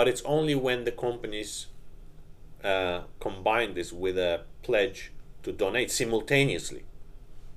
But 0.00 0.08
it's 0.08 0.22
only 0.24 0.54
when 0.54 0.84
the 0.84 0.92
companies 0.92 1.66
uh, 2.64 3.02
combine 3.20 3.74
this 3.74 3.92
with 3.92 4.16
a 4.16 4.44
pledge 4.62 5.12
to 5.42 5.52
donate 5.52 5.90
simultaneously. 5.90 6.84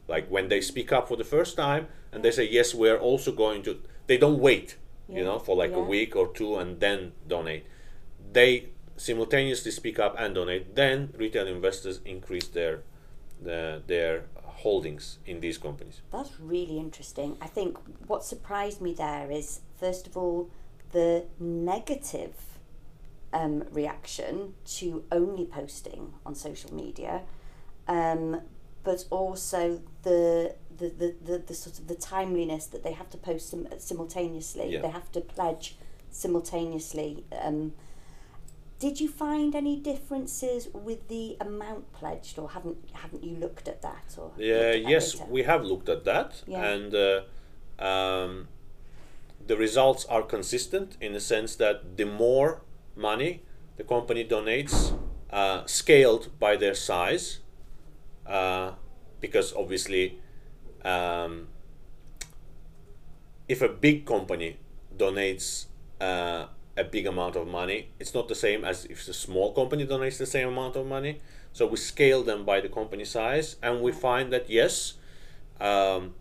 Like 0.09 0.27
when 0.27 0.49
they 0.49 0.59
speak 0.59 0.91
up 0.91 1.07
for 1.07 1.15
the 1.15 1.23
first 1.23 1.55
time 1.55 1.87
and 2.11 2.21
they 2.21 2.31
say, 2.31 2.45
yes, 2.45 2.75
we're 2.75 2.97
also 2.97 3.31
going 3.31 3.63
to, 3.63 3.79
they 4.07 4.17
don't 4.17 4.39
wait, 4.39 4.75
yeah. 5.07 5.19
you 5.19 5.23
know, 5.23 5.39
for 5.39 5.55
like 5.55 5.71
yeah. 5.71 5.77
a 5.77 5.83
week 5.83 6.17
or 6.17 6.33
two 6.33 6.57
and 6.57 6.81
then 6.81 7.13
donate. 7.25 7.65
They 8.33 8.71
simultaneously 8.97 9.71
speak 9.71 9.97
up 9.97 10.13
and 10.19 10.35
donate. 10.35 10.75
Then 10.75 11.13
retail 11.15 11.47
investors 11.47 12.01
increase 12.03 12.49
their, 12.49 12.81
the, 13.41 13.83
their 13.87 14.25
holdings 14.35 15.19
in 15.25 15.39
these 15.39 15.57
companies. 15.57 16.01
That's 16.11 16.37
really 16.41 16.77
interesting. 16.77 17.37
I 17.39 17.47
think 17.47 17.77
what 18.07 18.25
surprised 18.25 18.81
me 18.81 18.93
there 18.93 19.31
is, 19.31 19.61
first 19.79 20.07
of 20.07 20.17
all, 20.17 20.49
the 20.93 21.25
negative 21.39 22.33
um, 23.33 23.65
reaction 23.71 24.53
to 24.65 25.03
only 25.11 25.45
posting 25.45 26.13
on 26.25 26.33
social 26.35 26.73
media 26.73 27.21
um, 27.87 28.41
but 28.83 29.05
also 29.09 29.81
the, 30.03 30.55
the, 30.77 30.89
the, 30.89 31.15
the, 31.23 31.37
the, 31.39 31.53
sort 31.53 31.79
of 31.79 31.87
the 31.87 31.95
timeliness 31.95 32.65
that 32.67 32.83
they 32.83 32.93
have 32.93 33.09
to 33.11 33.17
post 33.17 33.49
sim- 33.49 33.67
simultaneously. 33.77 34.73
Yeah. 34.73 34.81
They 34.81 34.89
have 34.89 35.11
to 35.13 35.21
pledge 35.21 35.75
simultaneously. 36.11 37.25
Um, 37.41 37.73
did 38.79 38.99
you 38.99 39.07
find 39.07 39.55
any 39.55 39.77
differences 39.77 40.67
with 40.73 41.07
the 41.07 41.37
amount 41.39 41.93
pledged, 41.93 42.37
or 42.37 42.49
haven't 42.49 42.77
haven't 42.91 43.23
you 43.23 43.37
looked 43.37 43.69
at 43.69 43.81
that? 43.81 44.15
Or 44.17 44.31
yeah, 44.37 44.73
yes, 44.73 45.15
we 45.29 45.43
have 45.43 45.63
looked 45.63 45.87
at 45.87 46.03
that, 46.03 46.43
yeah. 46.45 46.65
and 46.65 46.93
uh, 46.93 47.21
um, 47.79 48.49
the 49.47 49.57
results 49.57 50.05
are 50.05 50.21
consistent 50.21 50.97
in 51.01 51.13
the 51.13 51.19
sense 51.19 51.55
that 51.57 51.97
the 51.97 52.05
more 52.05 52.61
money 52.95 53.41
the 53.77 53.83
company 53.83 54.23
donates, 54.23 54.97
uh, 55.31 55.65
scaled 55.65 56.29
by 56.39 56.55
their 56.55 56.75
size, 56.75 57.39
uh, 58.25 58.71
because 59.19 59.53
obviously, 59.53 60.19
um, 60.85 61.47
if 63.47 63.61
a 63.61 63.69
big 63.69 64.05
company 64.05 64.57
donates 64.95 65.65
uh, 65.99 66.45
a 66.77 66.83
big 66.83 67.07
amount 67.07 67.35
of 67.35 67.47
money, 67.47 67.89
it's 67.99 68.13
not 68.13 68.27
the 68.27 68.35
same 68.35 68.63
as 68.63 68.85
if 68.85 69.07
a 69.07 69.13
small 69.13 69.53
company 69.53 69.85
donates 69.87 70.17
the 70.17 70.25
same 70.25 70.47
amount 70.47 70.75
of 70.75 70.85
money. 70.85 71.19
So 71.51 71.67
we 71.67 71.77
scale 71.77 72.23
them 72.23 72.45
by 72.45 72.61
the 72.61 72.69
company 72.69 73.05
size, 73.05 73.57
and 73.61 73.81
we 73.81 73.91
find 73.91 74.31
that 74.33 74.49
yes, 74.49 74.93
um, 75.59 76.15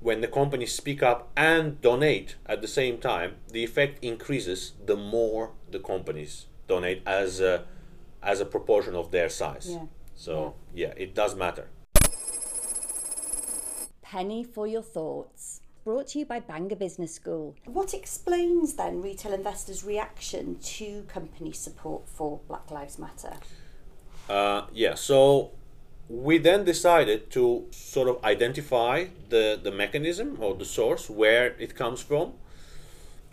when 0.00 0.20
the 0.20 0.28
companies 0.28 0.72
speak 0.72 1.02
up 1.02 1.30
and 1.36 1.80
donate 1.80 2.36
at 2.46 2.60
the 2.62 2.68
same 2.68 2.98
time, 2.98 3.36
the 3.50 3.64
effect 3.64 4.02
increases 4.04 4.72
the 4.84 4.96
more 4.96 5.52
the 5.70 5.78
companies 5.78 6.46
donate 6.68 7.02
as 7.06 7.40
a, 7.40 7.64
as 8.22 8.40
a 8.40 8.44
proportion 8.44 8.94
of 8.94 9.10
their 9.10 9.28
size. 9.28 9.68
Yeah. 9.70 9.86
So 10.14 10.54
yeah. 10.74 10.92
it 10.96 11.14
does 11.14 11.34
matter. 11.34 11.68
Penny 14.02 14.44
for 14.44 14.66
your 14.66 14.82
thoughts. 14.82 15.60
Brought 15.84 16.08
to 16.08 16.18
you 16.18 16.26
by 16.26 16.40
Bangor 16.40 16.76
Business 16.76 17.14
School. 17.14 17.54
What 17.64 17.94
explains 17.94 18.74
then 18.74 19.02
retail 19.02 19.32
investors' 19.32 19.84
reaction 19.84 20.56
to 20.60 21.02
company 21.02 21.52
support 21.52 22.08
for 22.08 22.40
Black 22.48 22.70
Lives 22.72 22.98
Matter? 22.98 23.34
Uh, 24.28 24.62
yeah, 24.72 24.94
so 24.94 25.52
we 26.08 26.38
then 26.38 26.64
decided 26.64 27.30
to 27.30 27.66
sort 27.70 28.08
of 28.08 28.22
identify 28.24 29.06
the, 29.28 29.58
the 29.60 29.72
mechanism 29.72 30.38
or 30.40 30.54
the 30.54 30.64
source 30.64 31.10
where 31.10 31.56
it 31.58 31.74
comes 31.74 32.00
from. 32.00 32.34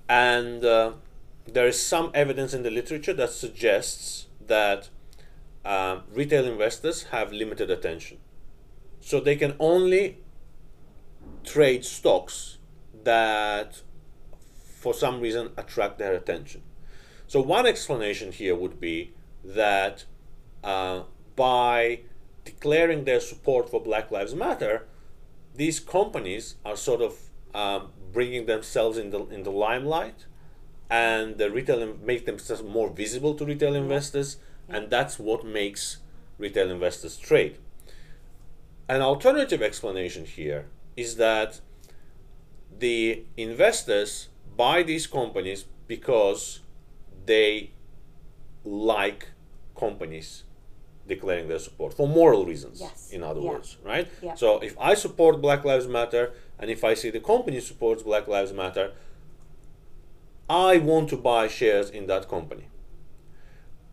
And 0.09 0.65
uh, 0.65 0.93
there 1.45 1.67
is 1.67 1.81
some 1.81 2.11
evidence 2.13 2.53
in 2.53 2.63
the 2.63 2.71
literature 2.71 3.13
that 3.13 3.29
suggests 3.29 4.27
that 4.47 4.89
uh, 5.63 5.99
retail 6.11 6.45
investors 6.45 7.03
have 7.03 7.31
limited 7.31 7.69
attention. 7.69 8.17
So 9.01 9.19
they 9.19 9.35
can 9.35 9.55
only 9.59 10.17
trade 11.43 11.85
stocks 11.85 12.57
that 13.03 13.81
for 14.79 14.93
some 14.93 15.19
reason 15.19 15.51
attract 15.57 15.99
their 15.99 16.13
attention. 16.13 16.63
So 17.27 17.41
one 17.41 17.65
explanation 17.65 18.31
here 18.31 18.55
would 18.55 18.79
be 18.79 19.13
that 19.43 20.05
uh, 20.63 21.03
by 21.35 22.01
declaring 22.45 23.03
their 23.03 23.19
support 23.19 23.69
for 23.69 23.81
Black 23.81 24.11
Lives 24.11 24.35
Matter, 24.35 24.85
these 25.55 25.79
companies 25.79 26.55
are 26.65 26.75
sort 26.75 27.01
of 27.01 27.17
um, 27.53 27.91
bringing 28.11 28.45
themselves 28.45 28.97
in 28.97 29.11
the 29.11 29.25
in 29.27 29.43
the 29.43 29.51
limelight, 29.51 30.25
and 30.89 31.37
the 31.37 31.51
retail 31.51 31.95
make 32.03 32.25
themselves 32.25 32.63
more 32.63 32.89
visible 32.89 33.35
to 33.35 33.45
retail 33.45 33.75
investors, 33.75 34.37
and 34.67 34.89
that's 34.89 35.19
what 35.19 35.45
makes 35.45 35.97
retail 36.37 36.71
investors 36.71 37.17
trade. 37.17 37.57
An 38.89 39.01
alternative 39.01 39.61
explanation 39.61 40.25
here 40.25 40.65
is 40.97 41.15
that 41.15 41.61
the 42.77 43.23
investors 43.37 44.29
buy 44.57 44.83
these 44.83 45.07
companies 45.07 45.65
because 45.87 46.59
they 47.25 47.71
like 48.63 49.29
companies 49.75 50.43
declaring 51.07 51.47
their 51.47 51.59
support 51.59 51.93
for 51.93 52.07
moral 52.07 52.45
reasons 52.45 52.79
Yes. 52.79 53.09
in 53.11 53.23
other 53.23 53.41
Yeah. 53.41 53.49
words 53.51 53.77
right 53.83 54.07
Yeah. 54.21 54.35
so 54.35 54.59
if 54.59 54.75
i 54.79 54.93
support 54.93 55.41
black 55.41 55.63
lives 55.65 55.87
matter 55.87 56.31
and 56.59 56.69
if 56.71 56.83
i 56.83 56.93
see 56.93 57.09
the 57.09 57.19
company 57.19 57.59
supports 57.59 58.03
black 58.03 58.27
lives 58.27 58.53
matter 58.53 58.93
i 60.49 60.77
want 60.77 61.09
to 61.09 61.17
buy 61.17 61.47
shares 61.47 61.89
in 61.89 62.07
that 62.07 62.27
company 62.29 62.67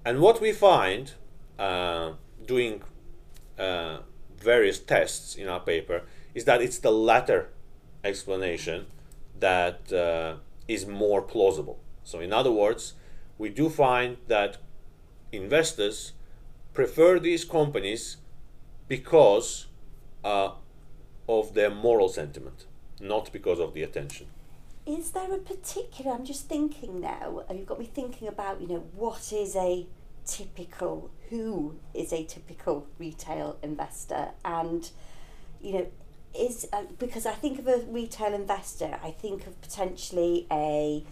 and 0.05 0.21
what 0.21 0.41
we 0.41 0.53
find 0.53 1.13
uh, 1.59 2.13
doing 2.47 2.83
uh, 3.59 3.99
various 4.39 4.79
tests 4.79 5.35
in 5.37 5.47
our 5.49 5.61
paper 5.61 6.03
is 6.35 6.45
that 6.47 6.63
it's 6.63 6.79
the 6.79 6.91
latter 6.91 7.49
explanation 8.03 8.87
that 9.39 9.93
uh, 9.93 10.37
is 10.67 10.87
more 10.87 11.21
plausible. 11.21 11.79
So, 12.03 12.21
in 12.21 12.33
other 12.33 12.51
words, 12.51 12.95
we 13.37 13.51
do 13.51 13.69
find 13.69 14.17
that 14.29 14.57
investors 15.33 16.13
prefer 16.75 17.19
these 17.19 17.45
companies 17.45 18.17
because 18.89 19.67
uh, 20.25 20.53
of 21.29 21.55
their 21.55 21.71
moral 21.71 22.09
sentiment, 22.09 22.67
not 23.01 23.33
because 23.33 23.59
of 23.59 23.75
the 23.75 23.83
attention. 23.83 24.27
Is 24.87 25.11
there 25.13 25.33
a 25.33 25.39
particular? 25.39 26.13
I'm 26.13 26.25
just 26.25 26.49
thinking 26.49 27.01
now. 27.01 27.45
You've 27.51 27.67
got 27.67 27.79
me 27.79 27.87
thinking 27.87 28.29
about 28.29 28.61
you 28.61 28.69
know 28.69 28.85
what 28.95 29.33
is 29.33 29.55
a 29.57 29.87
typical 30.27 31.11
who 31.29 31.77
is 31.95 32.13
a 32.13 32.25
typical 32.25 32.87
retail 32.99 33.57
investor 33.63 34.29
and 34.45 34.91
you 35.61 35.73
know 35.73 35.87
is 36.39 36.69
uh, 36.73 36.83
because 36.99 37.27
I 37.27 37.33
think 37.33 37.59
of 37.59 37.67
a 37.67 37.79
retail 37.89 38.35
investor 38.35 38.99
I 39.03 39.11
think 39.11 39.47
of 39.47 39.61
potentially 39.61 40.47
a 40.53 41.05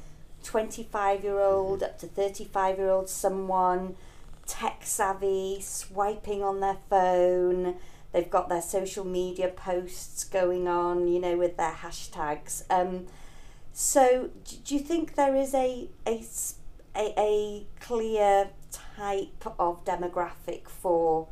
25 0.45 1.25
year 1.25 1.41
old 1.41 1.83
up 1.83 1.99
to 1.99 2.07
35 2.07 2.79
year 2.79 2.91
old 2.91 3.09
someone 3.09 3.97
tech 4.49 4.81
savvy 4.83 5.61
swiping 5.61 6.43
on 6.43 6.59
their 6.59 6.79
phone 6.91 7.77
they've 8.13 8.31
got 8.31 8.49
their 8.49 8.63
social 8.63 9.05
media 9.05 9.49
posts 9.49 10.25
going 10.25 10.67
on 10.67 11.07
you 11.07 11.21
know 11.21 11.37
with 11.37 11.57
their 11.57 11.73
hashtags 11.73 12.65
um, 12.71 13.07
so, 13.81 14.31
do 14.65 14.75
you 14.75 14.81
think 14.81 15.15
there 15.15 15.37
is 15.37 15.55
a, 15.55 15.89
a, 16.05 16.25
a, 16.97 17.67
clear 17.79 18.49
type 18.73 19.47
of 19.57 19.85
demographic 19.85 20.69
for 20.69 21.29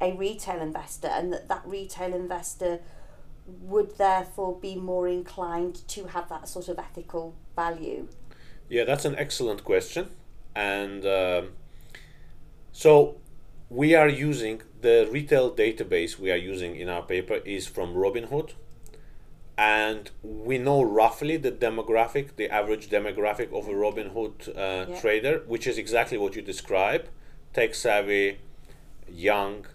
a 0.00 0.12
retail 0.12 0.62
investor, 0.62 1.08
and 1.08 1.32
that 1.32 1.48
that 1.48 1.62
retail 1.66 2.14
investor 2.14 2.78
would 3.62 3.98
therefore 3.98 4.56
be 4.60 4.76
more 4.76 5.08
inclined 5.08 5.88
to 5.88 6.04
have 6.06 6.28
that 6.28 6.48
sort 6.48 6.68
of 6.68 6.78
ethical 6.78 7.34
value? 7.56 8.06
Yeah, 8.68 8.84
that's 8.84 9.04
an 9.04 9.16
excellent 9.16 9.64
question. 9.64 10.10
And 10.54 11.04
um, 11.04 11.48
so 12.82 13.16
we 13.68 13.88
are 13.96 14.08
using 14.08 14.62
the 14.82 15.08
retail 15.10 15.50
database 15.50 16.16
we 16.16 16.30
are 16.30 16.42
using 16.52 16.76
in 16.76 16.88
our 16.88 17.02
paper 17.02 17.38
is 17.44 17.66
from 17.66 17.88
Robinhood. 17.94 18.50
And 19.56 20.12
we 20.22 20.58
know 20.58 20.82
roughly 20.82 21.36
the 21.36 21.50
demographic, 21.50 22.36
the 22.36 22.48
average 22.48 22.88
demographic 22.88 23.48
of 23.52 23.66
a 23.66 23.72
Robinhood 23.84 24.36
uh, 24.48 24.52
Yeah. 24.90 25.00
trader, 25.00 25.42
which 25.48 25.66
is 25.66 25.76
exactly 25.76 26.18
what 26.18 26.36
you 26.36 26.42
describe 26.52 27.08
tech 27.52 27.74
savvy, 27.74 28.38
young, 29.08 29.66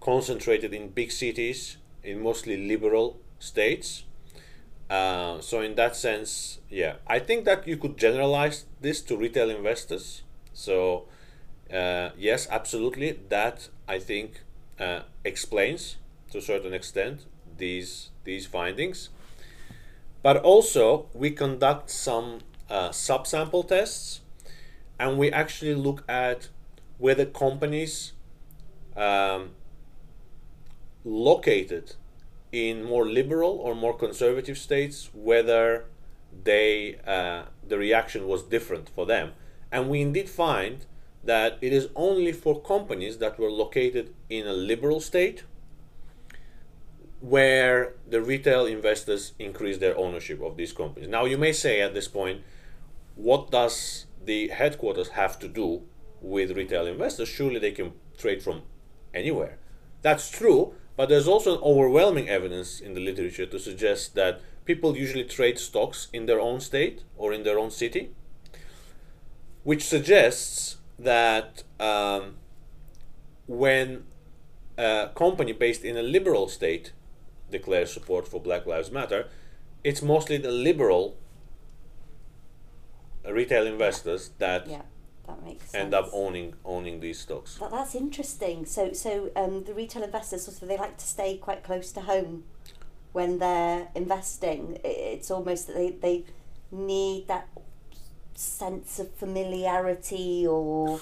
concentrated 0.00 0.72
in 0.72 0.90
big 1.00 1.10
cities, 1.10 1.78
in 2.04 2.22
mostly 2.22 2.56
liberal 2.72 3.18
states. 3.40 4.04
Uh, 4.88 5.40
so 5.40 5.60
in 5.60 5.74
that 5.74 5.96
sense, 5.96 6.60
yeah, 6.70 6.94
I 7.08 7.18
think 7.18 7.44
that 7.44 7.66
you 7.66 7.76
could 7.76 7.96
generalize 7.96 8.66
this 8.80 9.02
to 9.08 9.16
retail 9.16 9.50
investors. 9.50 10.22
So 10.52 11.08
uh, 11.72 12.10
yes, 12.18 12.46
absolutely, 12.50 13.18
that 13.28 13.68
I 13.88 13.98
think 13.98 14.42
uh, 14.78 15.00
explains 15.24 15.96
to 16.30 16.38
a 16.38 16.42
certain 16.42 16.72
extent 16.72 17.26
these 17.56 18.10
these 18.24 18.46
findings. 18.46 19.08
But 20.22 20.36
also, 20.38 21.06
we 21.14 21.30
conduct 21.30 21.90
some 21.90 22.40
uh, 22.70 22.90
subsample 22.90 23.66
tests, 23.66 24.20
and 24.98 25.18
we 25.18 25.30
actually 25.32 25.74
look 25.74 26.04
at 26.08 26.48
whether 26.98 27.26
companies 27.26 28.12
um, 28.96 29.50
located 31.04 31.94
in 32.52 32.84
more 32.84 33.06
liberal 33.06 33.52
or 33.56 33.74
more 33.74 33.96
conservative 33.96 34.58
states 34.58 35.08
whether 35.14 35.86
they 36.44 36.96
uh, 37.06 37.42
the 37.66 37.78
reaction 37.78 38.28
was 38.28 38.42
different 38.42 38.88
for 38.90 39.06
them 39.06 39.32
and 39.70 39.88
we 39.88 40.00
indeed 40.00 40.28
find 40.28 40.84
that 41.24 41.58
it 41.60 41.72
is 41.72 41.88
only 41.94 42.32
for 42.32 42.60
companies 42.60 43.18
that 43.18 43.38
were 43.38 43.50
located 43.50 44.14
in 44.28 44.46
a 44.46 44.52
liberal 44.52 45.00
state 45.00 45.44
where 47.20 47.94
the 48.08 48.20
retail 48.20 48.66
investors 48.66 49.32
increase 49.38 49.78
their 49.78 49.96
ownership 49.96 50.42
of 50.42 50.56
these 50.56 50.72
companies. 50.72 51.08
Now 51.08 51.24
you 51.24 51.38
may 51.38 51.52
say 51.52 51.80
at 51.80 51.94
this 51.94 52.08
point 52.08 52.42
what 53.14 53.50
does 53.50 54.06
the 54.24 54.48
headquarters 54.48 55.10
have 55.10 55.38
to 55.40 55.48
do 55.48 55.82
with 56.20 56.56
retail 56.56 56.86
investors? 56.86 57.28
Surely 57.28 57.60
they 57.60 57.70
can 57.72 57.92
trade 58.18 58.42
from 58.42 58.62
anywhere. 59.14 59.58
That's 60.02 60.30
true 60.30 60.74
but 60.96 61.08
there's 61.08 61.28
also 61.28 61.60
overwhelming 61.62 62.28
evidence 62.28 62.80
in 62.80 62.94
the 62.94 63.00
literature 63.00 63.46
to 63.46 63.58
suggest 63.58 64.14
that 64.14 64.40
people 64.64 64.96
usually 64.96 65.24
trade 65.24 65.58
stocks 65.58 66.08
in 66.12 66.26
their 66.26 66.40
own 66.40 66.60
state 66.60 67.02
or 67.16 67.32
in 67.32 67.42
their 67.42 67.58
own 67.58 67.70
city, 67.70 68.10
which 69.64 69.84
suggests 69.84 70.76
that 71.02 71.62
um, 71.80 72.36
when 73.46 74.04
a 74.78 75.10
company 75.14 75.52
based 75.52 75.84
in 75.84 75.96
a 75.96 76.02
liberal 76.02 76.48
state 76.48 76.92
declares 77.50 77.92
support 77.92 78.26
for 78.26 78.40
Black 78.40 78.66
Lives 78.66 78.90
Matter, 78.90 79.28
it's 79.84 80.02
mostly 80.02 80.38
the 80.38 80.50
liberal 80.50 81.16
retail 83.28 83.66
investors 83.66 84.30
that 84.38 84.66
Yeah, 84.66 84.82
that 85.26 85.42
makes 85.44 85.70
sense. 85.70 85.74
end 85.74 85.94
up 85.94 86.08
owning 86.12 86.54
owning 86.64 87.00
these 87.00 87.20
stocks. 87.20 87.56
That, 87.58 87.70
that's 87.70 87.94
interesting. 87.94 88.66
So, 88.66 88.92
so 88.92 89.30
um, 89.36 89.64
the 89.64 89.74
retail 89.74 90.02
investors 90.02 90.44
sort 90.44 90.62
of 90.62 90.68
they 90.68 90.78
like 90.78 90.98
to 90.98 91.06
stay 91.06 91.36
quite 91.36 91.62
close 91.62 91.92
to 91.92 92.00
home 92.02 92.44
when 93.12 93.38
they're 93.38 93.88
investing. 93.94 94.78
It's 94.84 95.30
almost 95.30 95.66
that 95.66 95.74
they 95.74 95.90
they 95.90 96.24
need 96.70 97.28
that 97.28 97.48
sense 98.34 98.98
of 98.98 99.10
familiarity 99.12 100.46
or 100.46 101.00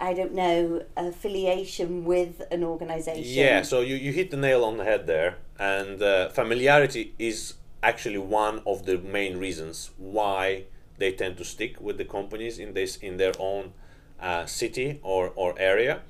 I 0.00 0.14
don't 0.14 0.34
know 0.34 0.82
affiliation 0.96 2.04
with 2.04 2.42
an 2.50 2.62
organisation. 2.64 3.22
Yeah, 3.24 3.62
so 3.62 3.80
you, 3.80 3.96
you 3.96 4.12
hit 4.12 4.30
the 4.30 4.36
nail 4.36 4.64
on 4.64 4.76
the 4.76 4.84
head 4.84 5.06
there, 5.06 5.38
and 5.58 6.00
uh, 6.02 6.28
familiarity 6.30 7.14
is 7.18 7.54
actually 7.82 8.18
one 8.18 8.62
of 8.66 8.86
the 8.86 8.98
main 8.98 9.36
reasons 9.36 9.90
why 9.98 10.64
they 10.98 11.12
tend 11.12 11.36
to 11.36 11.44
stick 11.44 11.80
with 11.80 11.98
the 11.98 12.04
companies 12.04 12.58
in 12.58 12.72
this 12.72 12.96
in 12.96 13.16
their 13.16 13.32
own 13.38 13.72
uh, 14.20 14.46
city 14.46 15.00
or, 15.02 15.32
or 15.34 15.54
area. 15.58 16.00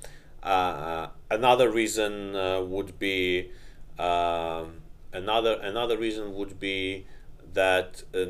Uh, 0.43 1.09
another 1.31 1.71
reason 1.71 2.37
uh, 2.37 2.61
would 2.61 2.99
be 2.99 3.51
um, 3.99 4.83
another 5.13 5.55
another 5.63 5.97
reason 5.97 6.35
would 6.35 6.61
be 6.61 7.07
that 7.55 8.03
uh, 8.15 8.27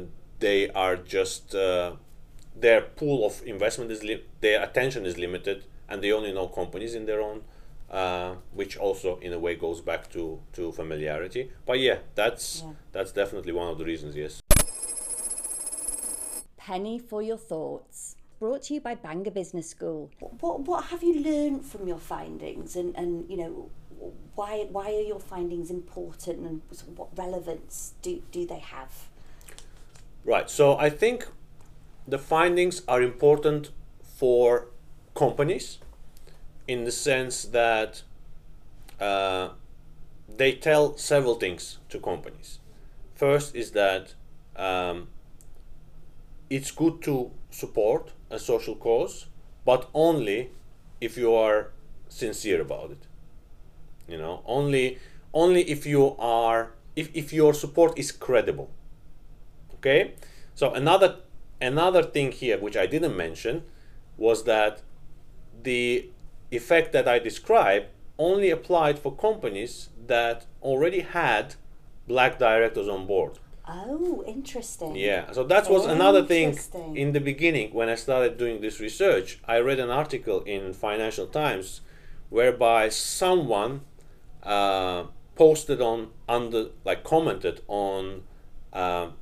they 0.47 0.69
are 0.85 0.97
just 1.17 1.55
uh, 1.55 1.93
their 2.65 2.81
pool 3.01 3.19
of 3.29 3.43
investment 3.55 3.91
is 3.91 4.03
li- 4.09 4.25
their 4.41 4.63
attention 4.63 5.07
is 5.11 5.17
limited 5.27 5.65
and 5.89 6.03
they 6.03 6.13
only 6.13 6.33
know 6.33 6.47
companies 6.61 6.95
in 6.95 7.07
their 7.11 7.21
own 7.29 7.39
uh, 7.91 8.35
which 8.53 8.77
also 8.77 9.19
in 9.27 9.33
a 9.33 9.39
way 9.39 9.55
goes 9.67 9.81
back 9.91 10.03
to 10.15 10.23
to 10.57 10.71
familiarity 10.81 11.43
but 11.69 11.79
yeah 11.89 11.99
that's 12.21 12.47
Yeah. 12.63 12.73
that's 12.93 13.13
definitely 13.13 13.53
one 13.63 13.69
of 13.73 13.79
the 13.79 13.87
reasons 13.93 14.15
yes 14.25 14.41
Penny 16.57 16.99
for 16.99 17.21
your 17.23 17.37
thoughts. 17.37 18.17
Brought 18.41 18.63
to 18.65 18.75
you 18.75 18.81
by 18.81 18.95
Bangor 18.95 19.31
Business 19.31 19.69
School. 19.69 20.11
What 20.41 20.61
what 20.69 20.85
have 20.91 21.03
you 21.09 21.15
learned 21.31 21.61
from 21.71 21.83
your 21.93 21.99
findings, 21.99 22.75
and 22.81 22.97
and 22.97 23.11
you 23.31 23.37
know 23.37 23.53
why 24.35 24.53
why 24.77 24.87
are 24.99 25.07
your 25.13 25.21
findings 25.21 25.69
important, 25.71 26.39
and 26.49 26.63
what 26.99 27.09
relevance 27.25 27.93
do 28.01 28.23
do 28.37 28.47
they 28.53 28.63
have? 28.77 28.93
Right. 30.25 30.49
So 30.49 30.77
I 30.79 30.89
think 30.89 31.27
the 32.09 32.19
findings 32.19 32.83
are 32.89 33.03
important 33.03 33.71
for 34.03 34.69
companies 35.15 35.79
in 36.67 36.85
the 36.85 36.93
sense 36.93 37.45
that 37.45 38.03
uh, 39.01 39.51
they 40.29 40.53
tell 40.53 40.97
several 40.97 41.35
things 41.35 41.79
to 41.91 41.99
companies. 41.99 42.59
First 43.15 43.55
is 43.55 43.73
that 43.73 44.15
um, 44.57 45.09
it's 46.49 46.71
good 46.71 47.03
to 47.03 47.31
support 47.51 48.13
a 48.31 48.39
social 48.39 48.75
cause, 48.75 49.27
but 49.65 49.89
only 49.93 50.51
if 51.01 51.19
you 51.19 51.35
are 51.35 51.71
sincere 52.09 52.63
about 52.63 52.91
it. 52.91 53.07
You 54.09 54.19
know, 54.19 54.43
only 54.47 54.99
only 55.33 55.63
if 55.63 55.87
you 55.87 56.17
are 56.19 56.73
if, 56.97 57.11
if 57.15 57.33
your 57.33 57.55
support 57.55 57.99
is 57.99 58.13
credible 58.13 58.71
okay? 59.85 60.15
So 60.55 60.73
another 60.73 61.17
another 61.61 62.03
thing 62.03 62.33
here 62.33 62.59
which 62.59 62.77
i 62.77 62.87
didn't 62.87 63.17
mention 63.17 63.63
was 64.17 64.45
that 64.45 64.83
the 65.63 66.11
effect 66.51 66.93
that 66.93 67.07
i 67.09 67.19
described 67.19 67.87
only 68.19 68.51
applied 68.51 68.99
for 68.99 69.15
companies 69.15 69.89
that 70.07 70.47
already 70.63 71.01
had 71.01 71.55
black 72.07 72.39
directors 72.39 72.87
on 72.89 73.07
board. 73.07 73.39
Oh, 73.67 74.23
interesting. 74.27 74.95
yeah 74.95 75.33
so 75.33 75.43
that 75.45 75.71
was 75.71 75.87
another 75.87 76.23
thing 76.25 76.59
in 76.95 77.13
the 77.13 77.21
beginning 77.21 77.73
when 77.73 77.89
i 77.89 77.95
started 77.95 78.37
doing 78.37 78.61
this 78.61 78.79
research. 78.79 79.39
I 79.47 79.59
read 79.59 79.81
an 79.81 79.91
article 79.91 80.43
in 80.43 80.75
financial 80.75 81.27
times 81.27 81.81
whereby 82.29 82.91
someone 82.91 83.81
uh, 84.43 85.05
posted 85.35 85.81
on 85.81 86.11
under 86.29 86.67
like 86.85 87.05
commented 87.05 87.63
on 87.69 88.23
um, 88.75 89.15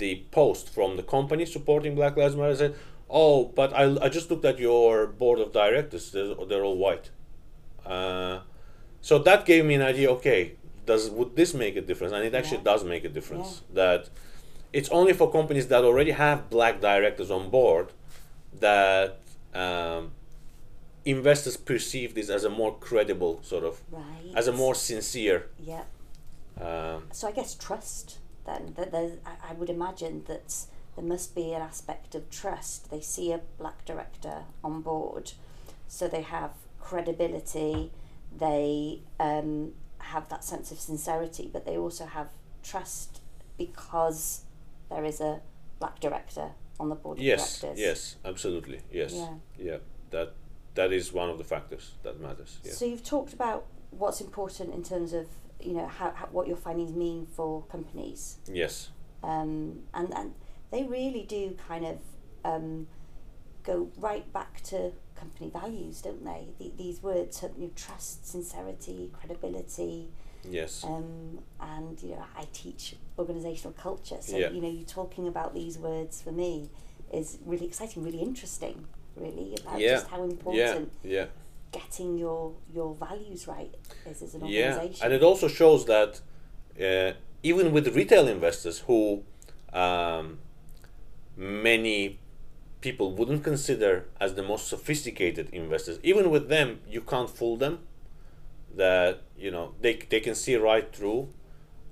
the 0.00 0.12
post 0.32 0.64
from 0.76 0.96
the 0.96 1.02
company 1.16 1.44
supporting 1.46 1.94
Black 1.94 2.16
Lives 2.16 2.34
Matter 2.40 2.56
said, 2.56 2.74
"Oh, 3.08 3.36
but 3.60 3.70
I, 3.72 3.84
I 4.04 4.08
just 4.08 4.26
looked 4.30 4.44
at 4.52 4.58
your 4.58 5.06
board 5.06 5.38
of 5.44 5.52
directors; 5.52 6.10
they're, 6.12 6.34
they're 6.48 6.64
all 6.68 6.76
white." 6.86 7.06
Uh, 7.86 8.40
so 9.08 9.18
that 9.28 9.46
gave 9.46 9.64
me 9.64 9.74
an 9.80 9.82
idea. 9.92 10.10
Okay, 10.18 10.40
does 10.90 11.02
would 11.10 11.36
this 11.36 11.54
make 11.54 11.76
a 11.76 11.84
difference? 11.90 12.12
And 12.16 12.24
it 12.24 12.34
actually 12.34 12.58
Yeah. 12.64 12.72
does 12.72 12.82
make 12.84 13.04
a 13.04 13.12
difference. 13.18 13.62
That 13.72 14.10
it's 14.72 14.88
only 14.98 15.12
for 15.20 15.26
companies 15.38 15.66
that 15.68 15.82
already 15.84 16.12
have 16.24 16.38
black 16.50 16.80
directors 16.80 17.30
on 17.30 17.50
board 17.50 17.86
that 18.60 19.18
um, 19.54 20.12
investors 21.04 21.56
perceive 21.56 22.14
this 22.14 22.28
as 22.36 22.44
a 22.44 22.50
more 22.50 22.72
credible 22.88 23.40
sort 23.42 23.64
of, 23.64 23.80
Right. 23.90 24.32
as 24.40 24.46
a 24.48 24.52
more 24.52 24.74
sincere. 24.74 25.40
Yeah. 25.72 25.84
Um, 26.60 26.98
So 27.12 27.26
I 27.28 27.32
guess 27.32 27.54
trust 27.54 28.18
then. 28.46 28.74
That 28.76 28.92
there's, 28.92 29.18
I, 29.24 29.50
I 29.50 29.52
would 29.54 29.70
imagine 29.70 30.24
that 30.26 30.54
there 30.96 31.04
must 31.04 31.34
be 31.34 31.52
an 31.52 31.62
aspect 31.62 32.14
of 32.14 32.30
trust. 32.30 32.90
They 32.90 33.00
see 33.00 33.32
a 33.32 33.40
black 33.58 33.84
director 33.84 34.44
on 34.62 34.82
board, 34.82 35.32
so 35.88 36.08
they 36.08 36.22
have 36.22 36.52
credibility. 36.80 37.92
They 38.36 39.02
um, 39.18 39.72
have 39.98 40.28
that 40.28 40.44
sense 40.44 40.70
of 40.70 40.78
sincerity, 40.80 41.48
but 41.52 41.64
they 41.64 41.76
also 41.76 42.06
have 42.06 42.28
trust 42.62 43.20
because 43.56 44.42
there 44.88 45.04
is 45.04 45.20
a 45.20 45.40
black 45.78 46.00
director 46.00 46.50
on 46.78 46.88
the 46.88 46.94
board 46.94 47.18
of 47.18 47.24
yes, 47.24 47.60
directors. 47.60 47.80
yes, 47.80 48.16
absolutely, 48.24 48.80
yes, 48.90 49.12
Yeah. 49.12 49.34
yeah. 49.58 49.76
That 50.10 50.34
that 50.74 50.92
is 50.92 51.12
one 51.12 51.28
of 51.30 51.38
the 51.38 51.44
factors 51.44 51.94
that 52.02 52.20
matters. 52.20 52.58
Yeah. 52.64 52.72
So 52.72 52.84
you've 52.84 53.04
talked 53.04 53.32
about 53.32 53.66
what's 53.90 54.20
important 54.20 54.72
in 54.72 54.82
terms 54.82 55.12
of 55.12 55.26
you 55.64 55.74
know 55.74 55.86
how, 55.86 56.10
how 56.12 56.26
what 56.26 56.46
your 56.48 56.56
findings 56.56 56.92
mean 56.94 57.26
for 57.26 57.62
companies. 57.64 58.38
yes. 58.46 58.90
um, 59.22 59.80
and 59.94 60.12
and 60.14 60.34
they 60.70 60.84
really 60.84 61.22
do 61.28 61.56
kind 61.68 61.84
of 61.84 61.98
um, 62.44 62.86
go 63.64 63.90
right 63.98 64.30
back 64.32 64.62
to 64.62 64.92
company 65.16 65.50
values, 65.50 66.00
don't 66.00 66.24
they? 66.24 66.48
The, 66.58 66.72
these 66.78 67.02
words, 67.02 67.42
you 67.58 67.64
know, 67.66 67.70
trust, 67.76 68.26
sincerity, 68.26 69.10
credibility, 69.12 70.08
Yes. 70.48 70.84
um, 70.84 71.40
and 71.60 72.00
you 72.02 72.10
know, 72.10 72.24
I 72.36 72.46
teach 72.52 72.96
organisational 73.18 73.76
culture, 73.76 74.18
so 74.20 74.38
Yeah. 74.38 74.50
you 74.50 74.62
know, 74.62 74.68
you 74.70 74.84
talking 74.84 75.28
about 75.28 75.54
these 75.54 75.76
words 75.78 76.22
for 76.22 76.32
me 76.32 76.70
is 77.12 77.38
really 77.44 77.66
exciting, 77.66 78.02
really 78.04 78.20
interesting, 78.22 78.86
really 79.16 79.56
about 79.60 79.80
Yeah. 79.80 79.94
just 79.96 80.06
how 80.08 80.22
important. 80.22 80.92
yeah. 81.02 81.10
Yeah. 81.10 81.26
Getting 81.72 82.18
your 82.18 82.54
your 82.74 82.94
values 82.94 83.46
right 83.46 83.74
is 84.06 84.22
as 84.22 84.34
an 84.34 84.44
Yeah. 84.44 84.70
organisation. 84.72 85.04
And 85.04 85.12
it 85.14 85.22
also 85.22 85.48
shows 85.48 85.86
that 85.86 86.20
uh, 86.80 87.12
even 87.42 87.72
with 87.72 87.94
retail 87.94 88.26
investors 88.28 88.80
who 88.86 89.22
um, 89.72 90.38
many 91.36 92.18
people 92.80 93.12
wouldn't 93.12 93.44
consider 93.44 94.06
as 94.20 94.34
the 94.34 94.42
most 94.42 94.68
sophisticated 94.68 95.48
investors, 95.52 95.98
even 96.02 96.30
with 96.30 96.48
them, 96.48 96.80
you 96.88 97.00
can't 97.00 97.30
fool 97.30 97.56
them. 97.56 97.80
That 98.76 99.22
you 99.36 99.50
know 99.50 99.74
they 99.80 99.94
they 99.94 100.20
can 100.20 100.34
see 100.34 100.54
right 100.56 100.94
through 100.94 101.28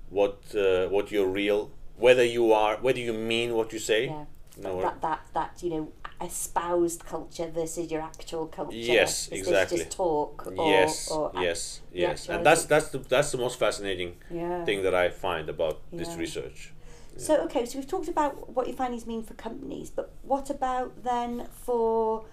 what 0.09 0.37
uh, 0.55 0.87
what 0.87 1.11
your 1.11 1.27
real 1.27 1.71
whether 1.97 2.23
you 2.23 2.53
are 2.53 2.77
whether 2.77 2.99
you 2.99 3.13
mean 3.13 3.53
what 3.53 3.73
you 3.73 3.79
say. 3.79 4.05
yeah. 4.05 4.25
No, 4.61 4.81
that, 4.81 5.01
that 5.01 5.21
that 5.33 5.63
you 5.63 5.69
know 5.69 5.91
espoused 6.21 7.05
culture 7.05 7.49
versus 7.49 7.91
your 7.91 8.01
actual 8.01 8.47
culture. 8.47 8.75
Yes, 8.75 9.27
Is 9.27 9.31
this 9.31 9.39
exactly. 9.39 9.77
just 9.79 9.91
talk 9.91 10.47
or, 10.47 10.65
yes, 10.65 11.11
or 11.11 11.31
yes, 11.35 11.81
yes, 11.93 12.29
and 12.29 12.45
that's 12.45 12.65
that's 12.65 12.89
the 12.89 12.99
that's 12.99 13.31
the 13.31 13.37
most 13.37 13.57
fascinating 13.59 14.15
yeah. 14.29 14.65
thing 14.65 14.83
that 14.83 14.93
I 14.93 15.09
find 15.09 15.49
about 15.49 15.79
this 15.91 16.09
Yeah. 16.09 16.19
research. 16.19 16.73
So 17.17 17.35
okay, 17.45 17.65
so 17.65 17.77
we've 17.77 17.87
talked 17.87 18.07
about 18.07 18.49
what 18.55 18.67
your 18.67 18.75
findings 18.75 19.05
mean 19.05 19.23
for 19.23 19.33
companies, 19.33 19.89
but 19.89 20.11
what 20.23 20.49
about 20.49 21.03
then 21.03 21.47
for 21.51 22.25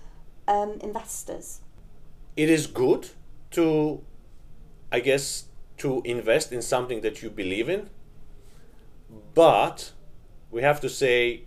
um, 0.47 0.79
investors? 0.81 1.61
It 2.37 2.51
is 2.51 2.67
good 2.67 3.09
to, 3.53 4.03
I 4.93 5.01
guess, 5.01 5.47
to 5.79 6.03
invest 6.05 6.53
in 6.53 6.63
something 6.63 7.01
that 7.01 7.23
you 7.23 7.31
believe 7.31 7.69
in, 7.69 7.91
but 9.35 9.93
we 10.51 10.63
have 10.63 10.81
to 10.83 10.89
say, 10.89 11.45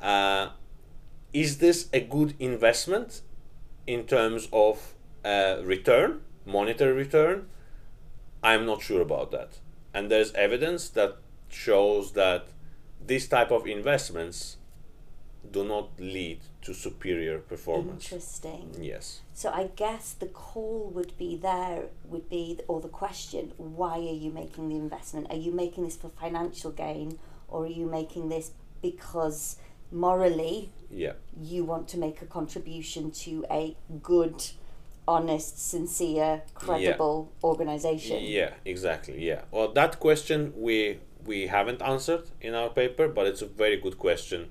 uh, 0.00 0.50
is 1.32 1.58
this 1.58 1.88
a 1.92 2.00
good 2.00 2.34
investment 2.38 3.22
in 3.86 4.04
terms 4.04 4.48
of 4.52 4.94
uh, 5.24 5.56
return, 5.62 6.20
monetary 6.44 6.92
return? 6.92 7.48
I'm 8.42 8.66
not 8.66 8.82
sure 8.82 9.00
about 9.00 9.30
that. 9.30 9.58
And 9.94 10.10
there's 10.10 10.32
evidence 10.32 10.88
that 10.90 11.18
shows 11.48 12.12
that 12.12 12.48
this 13.04 13.28
type 13.28 13.50
of 13.50 13.66
investments 13.66 14.56
do 15.50 15.64
not 15.64 15.90
lead 15.98 16.40
to 16.62 16.72
superior 16.72 17.38
performance. 17.38 18.04
Interesting. 18.04 18.76
Yes. 18.80 19.20
So 19.34 19.50
I 19.50 19.70
guess 19.74 20.12
the 20.12 20.26
call 20.26 20.90
would 20.94 21.16
be 21.18 21.36
there 21.36 21.86
would 22.04 22.28
be 22.28 22.60
or 22.68 22.80
the 22.80 22.88
question 22.88 23.52
why 23.56 23.96
are 23.96 24.14
you 24.14 24.30
making 24.30 24.68
the 24.68 24.76
investment? 24.76 25.26
Are 25.30 25.36
you 25.36 25.52
making 25.52 25.84
this 25.84 25.96
for 25.96 26.08
financial 26.08 26.70
gain 26.70 27.18
or 27.48 27.64
are 27.64 27.68
you 27.68 27.86
making 27.86 28.28
this 28.28 28.52
because 28.80 29.56
morally 29.92 30.70
Yeah. 30.90 31.12
you 31.40 31.64
want 31.64 31.88
to 31.88 31.98
make 31.98 32.22
a 32.22 32.26
contribution 32.26 33.10
to 33.10 33.44
a 33.50 33.76
good 34.02 34.42
honest 35.06 35.58
sincere 35.70 36.42
credible 36.54 37.32
organization? 37.42 38.18
Yeah, 38.22 38.54
exactly. 38.64 39.24
Yeah. 39.24 39.42
Well, 39.50 39.72
that 39.72 39.98
question 40.00 40.52
we 40.56 40.98
we 41.24 41.46
haven't 41.46 41.80
answered 41.82 42.24
in 42.40 42.54
our 42.54 42.68
paper, 42.70 43.06
but 43.08 43.26
it's 43.26 43.42
a 43.42 43.46
very 43.46 43.76
good 43.76 43.96
question 43.98 44.50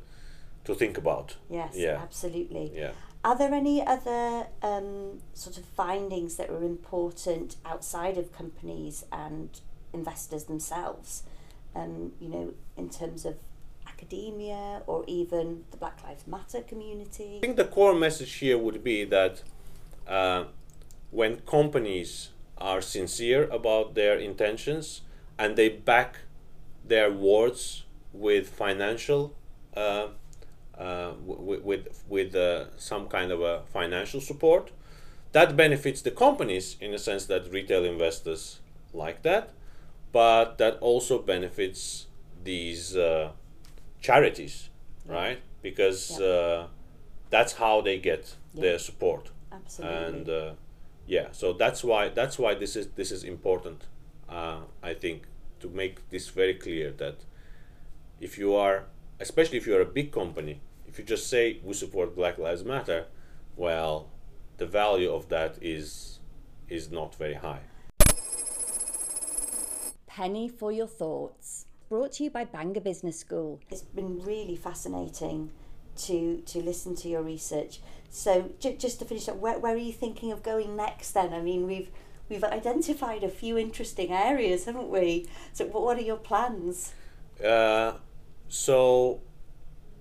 to 0.64 0.74
think 0.74 0.98
about. 0.98 1.36
Yes, 1.50 1.76
Yeah. 1.76 2.00
absolutely. 2.02 2.72
Yeah. 2.74 2.92
Are 3.24 3.38
there 3.38 3.54
any 3.54 3.86
other 3.86 4.48
um, 4.64 5.20
sort 5.34 5.58
of 5.58 5.66
findings 5.66 6.38
that 6.38 6.50
are 6.50 6.64
important 6.64 7.58
outside 7.66 8.18
of 8.18 8.32
companies 8.32 9.06
and 9.12 9.50
investors 9.94 10.46
themselves? 10.46 11.24
Um, 11.76 12.14
you 12.20 12.30
know, 12.30 12.54
in 12.78 12.90
terms 12.90 13.26
of 13.26 13.36
academia 14.02 14.82
or 14.88 15.04
even 15.08 15.64
the 15.72 15.78
Black 15.78 16.04
Lives 16.04 16.26
Matter 16.28 16.62
community? 16.62 17.38
I 17.38 17.42
think 17.42 17.58
the 17.58 17.66
core 17.66 17.96
message 17.96 18.34
here 18.34 18.58
would 18.58 18.84
be 18.84 19.06
that 19.06 19.44
uh, 20.08 20.46
when 21.12 21.38
companies 21.42 22.30
are 22.58 22.82
sincere 22.82 23.48
about 23.50 23.96
their 23.96 24.18
intentions 24.18 25.02
and 25.38 25.56
they 25.56 25.70
back 25.70 26.18
their 26.86 27.12
words 27.12 27.86
with 28.14 28.50
financial 28.50 29.34
uh, 29.76 30.08
uh, 30.78 31.14
with 31.26 31.62
with, 31.62 32.04
with 32.10 32.36
uh, 32.36 32.66
some 32.78 33.08
kind 33.08 33.32
of 33.32 33.42
a 33.42 33.62
financial 33.72 34.20
support, 34.20 34.72
that 35.32 35.56
benefits 35.56 36.02
the 36.02 36.12
companies 36.12 36.76
in 36.82 36.92
the 36.92 37.00
sense 37.00 37.26
that 37.26 37.52
retail 37.52 37.86
investors 37.86 38.60
like 38.94 39.22
that, 39.22 39.54
but 40.12 40.58
that 40.58 40.78
also 40.80 41.20
benefits 41.20 42.08
these 42.44 42.96
uh, 42.96 43.30
charities, 44.02 44.70
right? 45.06 45.40
Because 45.62 46.20
Yeah. 46.20 46.26
uh, 46.28 46.68
that's 47.30 47.54
how 47.54 47.82
they 47.82 47.98
get 48.00 48.36
Yeah. 48.54 48.62
their 48.62 48.80
support 48.80 49.32
Absolutely. 49.52 49.98
and 49.98 50.30
uh, 50.30 50.54
yeah 51.08 51.28
so 51.32 51.54
that's 51.54 51.84
why 51.84 52.10
that's 52.10 52.38
why 52.38 52.54
this 52.54 52.76
is 52.76 52.88
this 52.96 53.12
is 53.12 53.24
important 53.24 53.80
uh, 54.30 54.60
i 54.84 54.94
think 54.94 55.24
to 55.62 55.68
make 55.70 55.96
this 56.10 56.30
very 56.30 56.54
clear 56.54 56.92
that 56.92 57.16
if 58.20 58.38
you 58.38 58.54
are 58.56 58.86
especially 59.20 59.58
if 59.58 59.66
you're 59.68 59.82
a 59.82 59.94
big 60.00 60.12
company 60.12 60.60
if 60.88 61.00
you 61.00 61.06
just 61.06 61.28
say 61.30 61.60
we 61.64 61.74
support 61.74 62.16
black 62.16 62.38
lives 62.38 62.64
matter 62.64 63.06
well 63.56 64.10
the 64.58 64.66
value 64.66 65.10
of 65.12 65.28
that 65.30 65.58
is 65.62 66.20
is 66.70 66.92
not 66.92 67.16
very 67.16 67.36
high 67.36 67.62
Penny 70.08 70.50
for 70.50 70.72
your 70.74 70.88
thoughts. 70.88 71.66
Brought 71.92 72.14
to 72.14 72.24
you 72.24 72.30
by 72.30 72.46
Bangor 72.46 72.80
Business 72.80 73.20
School. 73.20 73.60
It's 73.70 73.82
been 73.82 74.22
really 74.24 74.56
fascinating 74.56 75.52
to 76.06 76.38
to 76.46 76.62
listen 76.62 76.96
to 76.96 77.10
your 77.10 77.22
research. 77.22 77.82
So 78.10 78.52
j- 78.62 78.78
just 78.78 79.00
to 79.00 79.06
finish 79.06 79.28
up, 79.28 79.36
where, 79.36 79.60
where 79.60 79.74
are 79.74 79.86
you 79.90 79.92
thinking 79.92 80.32
of 80.32 80.42
going 80.42 80.78
next? 80.78 81.12
Then 81.12 81.34
I 81.34 81.42
mean 81.42 81.68
we've 81.68 81.92
we've 82.30 82.46
identified 82.46 83.26
a 83.26 83.28
few 83.28 83.58
interesting 83.58 84.14
areas, 84.14 84.64
haven't 84.64 84.88
we? 84.88 85.28
So 85.52 85.66
what 85.66 85.84
what 85.84 85.98
are 85.98 86.08
your 86.12 86.16
plans? 86.16 86.94
uh, 87.44 87.92
so 88.48 89.20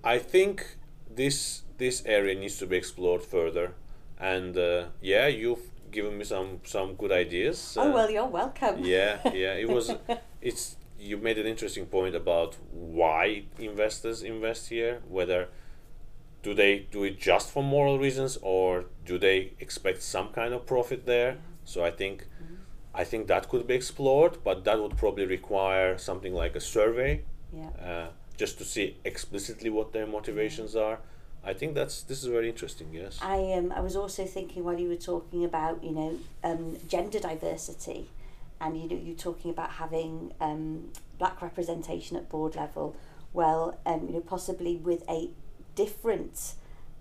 i 0.03 0.17
think 0.17 0.77
this 1.09 1.63
this 1.77 2.03
area 2.05 2.35
needs 2.39 2.57
to 2.57 2.65
be 2.67 2.75
explored 2.77 3.21
further 3.21 3.73
and 4.19 4.57
uh, 4.57 4.85
yeah 5.01 5.27
you've 5.27 5.67
given 5.91 6.17
me 6.17 6.23
some 6.23 6.59
some 6.63 6.95
good 6.95 7.11
ideas 7.11 7.75
oh 7.77 7.89
uh, 7.89 7.93
well, 7.93 8.09
you're 8.09 8.25
welcome. 8.25 8.75
yeah 8.83 9.19
yeah 9.33 9.53
it 9.53 9.67
was 9.69 9.91
it's 10.41 10.75
you 11.01 11.17
made 11.17 11.37
an 11.37 11.47
interesting 11.47 11.85
point 11.85 12.15
about 12.15 12.55
why 12.71 13.43
investors 13.57 14.21
invest 14.21 14.69
here 14.69 15.01
whether 15.07 15.49
do 16.43 16.53
they 16.53 16.79
do 16.91 17.03
it 17.03 17.19
just 17.19 17.49
for 17.49 17.63
moral 17.63 17.97
reasons 17.99 18.37
or 18.41 18.85
do 19.05 19.17
they 19.17 19.53
expect 19.59 20.01
some 20.01 20.29
kind 20.29 20.53
of 20.53 20.65
profit 20.65 21.05
there. 21.05 21.37
So 21.63 21.83
i 21.83 21.91
think 21.91 22.27
i 22.93 23.03
think 23.03 23.27
that 23.27 23.47
could 23.49 23.65
be 23.67 23.75
explored 23.81 24.33
but 24.43 24.63
that 24.65 24.77
would 24.81 24.95
probably 24.97 25.25
require 25.25 25.97
something 25.97 26.33
like 26.33 26.55
a 26.55 26.59
survey 26.59 27.11
yeah. 27.53 27.69
uh, 27.89 28.07
just 28.37 28.57
to 28.57 28.65
see 28.65 28.97
explicitly 29.05 29.69
what 29.69 29.93
their 29.93 30.07
motivations 30.07 30.75
are. 30.75 30.99
I 31.43 31.53
think 31.53 31.73
that's 31.75 32.03
this 32.03 32.19
is 32.23 32.29
very 32.37 32.49
interesting 32.49 32.87
yes. 32.93 33.19
I 33.21 33.37
um 33.57 33.71
I 33.71 33.81
was 33.81 33.95
also 33.95 34.25
thinking 34.25 34.63
while 34.63 34.79
you 34.79 34.89
were 34.89 35.03
talking 35.13 35.43
about 35.43 35.83
you 35.83 35.91
know 35.91 36.11
um, 36.43 36.77
gender 36.87 37.19
diversity, 37.19 38.09
and 38.61 38.81
you 38.81 38.87
know 38.87 38.95
you're 38.95 39.15
talking 39.15 39.51
about 39.51 39.71
having 39.71 40.33
um, 40.39 40.91
black 41.19 41.41
representation 41.41 42.15
at 42.15 42.29
board 42.29 42.55
level. 42.55 42.95
Well, 43.33 43.77
um, 43.85 44.07
you 44.07 44.13
know 44.13 44.21
possibly 44.21 44.77
with 44.77 45.03
a 45.09 45.31
different 45.75 46.53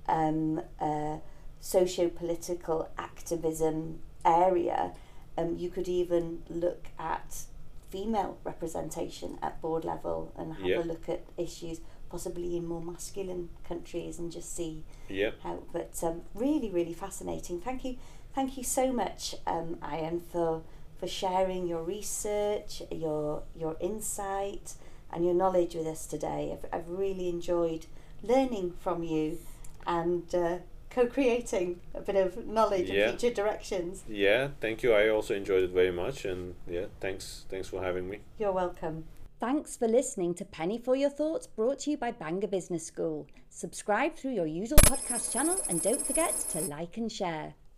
um, 0.09 0.61
uh, 0.81 1.19
socio-political 1.61 2.89
activism 2.99 4.01
area, 4.25 4.93
um, 5.37 5.57
you 5.59 5.71
could 5.71 5.89
even 5.89 6.43
look 6.49 6.87
at 6.99 7.45
female 7.91 8.39
representation 8.45 9.39
at 9.43 9.61
board 9.61 9.85
level 9.85 10.33
and 10.37 10.55
have 10.55 10.67
Yeah. 10.67 10.79
a 10.79 10.85
look 10.85 11.09
at 11.09 11.25
issues 11.37 11.81
possibly 12.09 12.57
in 12.57 12.67
more 12.67 12.81
masculine 12.81 13.49
countries 13.65 14.19
and 14.19 14.31
just 14.33 14.55
see 14.55 14.85
yeah 15.09 15.31
how 15.43 15.63
but 15.73 15.93
um, 16.03 16.23
really 16.35 16.69
really 16.71 16.93
fascinating 16.93 17.61
thank 17.61 17.85
you 17.85 17.97
thank 18.35 18.57
you 18.57 18.63
so 18.65 18.93
much 18.93 19.35
um, 19.47 19.77
Ayan 19.83 20.21
for 20.33 20.63
for 21.01 21.09
sharing 21.09 21.67
your 21.67 21.83
research 21.83 22.83
your 22.91 23.43
your 23.59 23.77
insight 23.81 24.75
and 25.13 25.25
your 25.25 25.35
knowledge 25.35 25.75
with 25.75 25.87
us 25.87 26.07
today 26.07 26.43
I've, 26.53 26.67
I've 26.73 26.89
really 26.89 27.29
enjoyed 27.29 27.87
learning 28.23 28.75
from 28.79 29.03
you 29.03 29.39
and 29.87 30.33
uh, 30.35 30.59
co-creating 30.91 31.81
a 31.95 32.01
bit 32.03 32.17
of 32.17 32.47
knowledge 32.47 32.91
Yeah. 32.91 33.09
and 33.11 33.19
future 33.19 33.35
directions 33.35 34.05
yeah 34.09 34.49
thank 34.61 34.83
you 34.83 34.93
i 34.93 35.09
also 35.09 35.35
enjoyed 35.35 35.63
it 35.65 35.71
very 35.71 35.91
much 35.91 36.25
and 36.25 36.55
yeah 36.69 36.87
thanks 37.01 37.45
thanks 37.49 37.69
for 37.69 37.83
having 37.83 38.09
me 38.09 38.19
you're 38.39 38.53
welcome 38.53 39.05
Thanks 39.41 39.75
for 39.75 39.89
listening 39.89 40.35
to 40.35 40.45
Penny 40.45 40.77
for 40.77 40.95
Your 40.95 41.09
Thoughts, 41.09 41.47
brought 41.47 41.79
to 41.79 41.91
you 41.91 41.97
by 41.97 42.11
Bangor 42.11 42.47
Business 42.49 42.85
School. 42.87 43.27
Subscribe 43.49 44.15
through 44.15 44.33
your 44.33 44.45
usual 44.45 44.77
podcast 44.77 45.33
channel 45.33 45.57
and 45.71 45.81
don't 45.81 46.07
forget 46.07 46.35
to 46.51 46.61
like 46.61 46.99
and 46.99 47.11
share. 47.11 47.55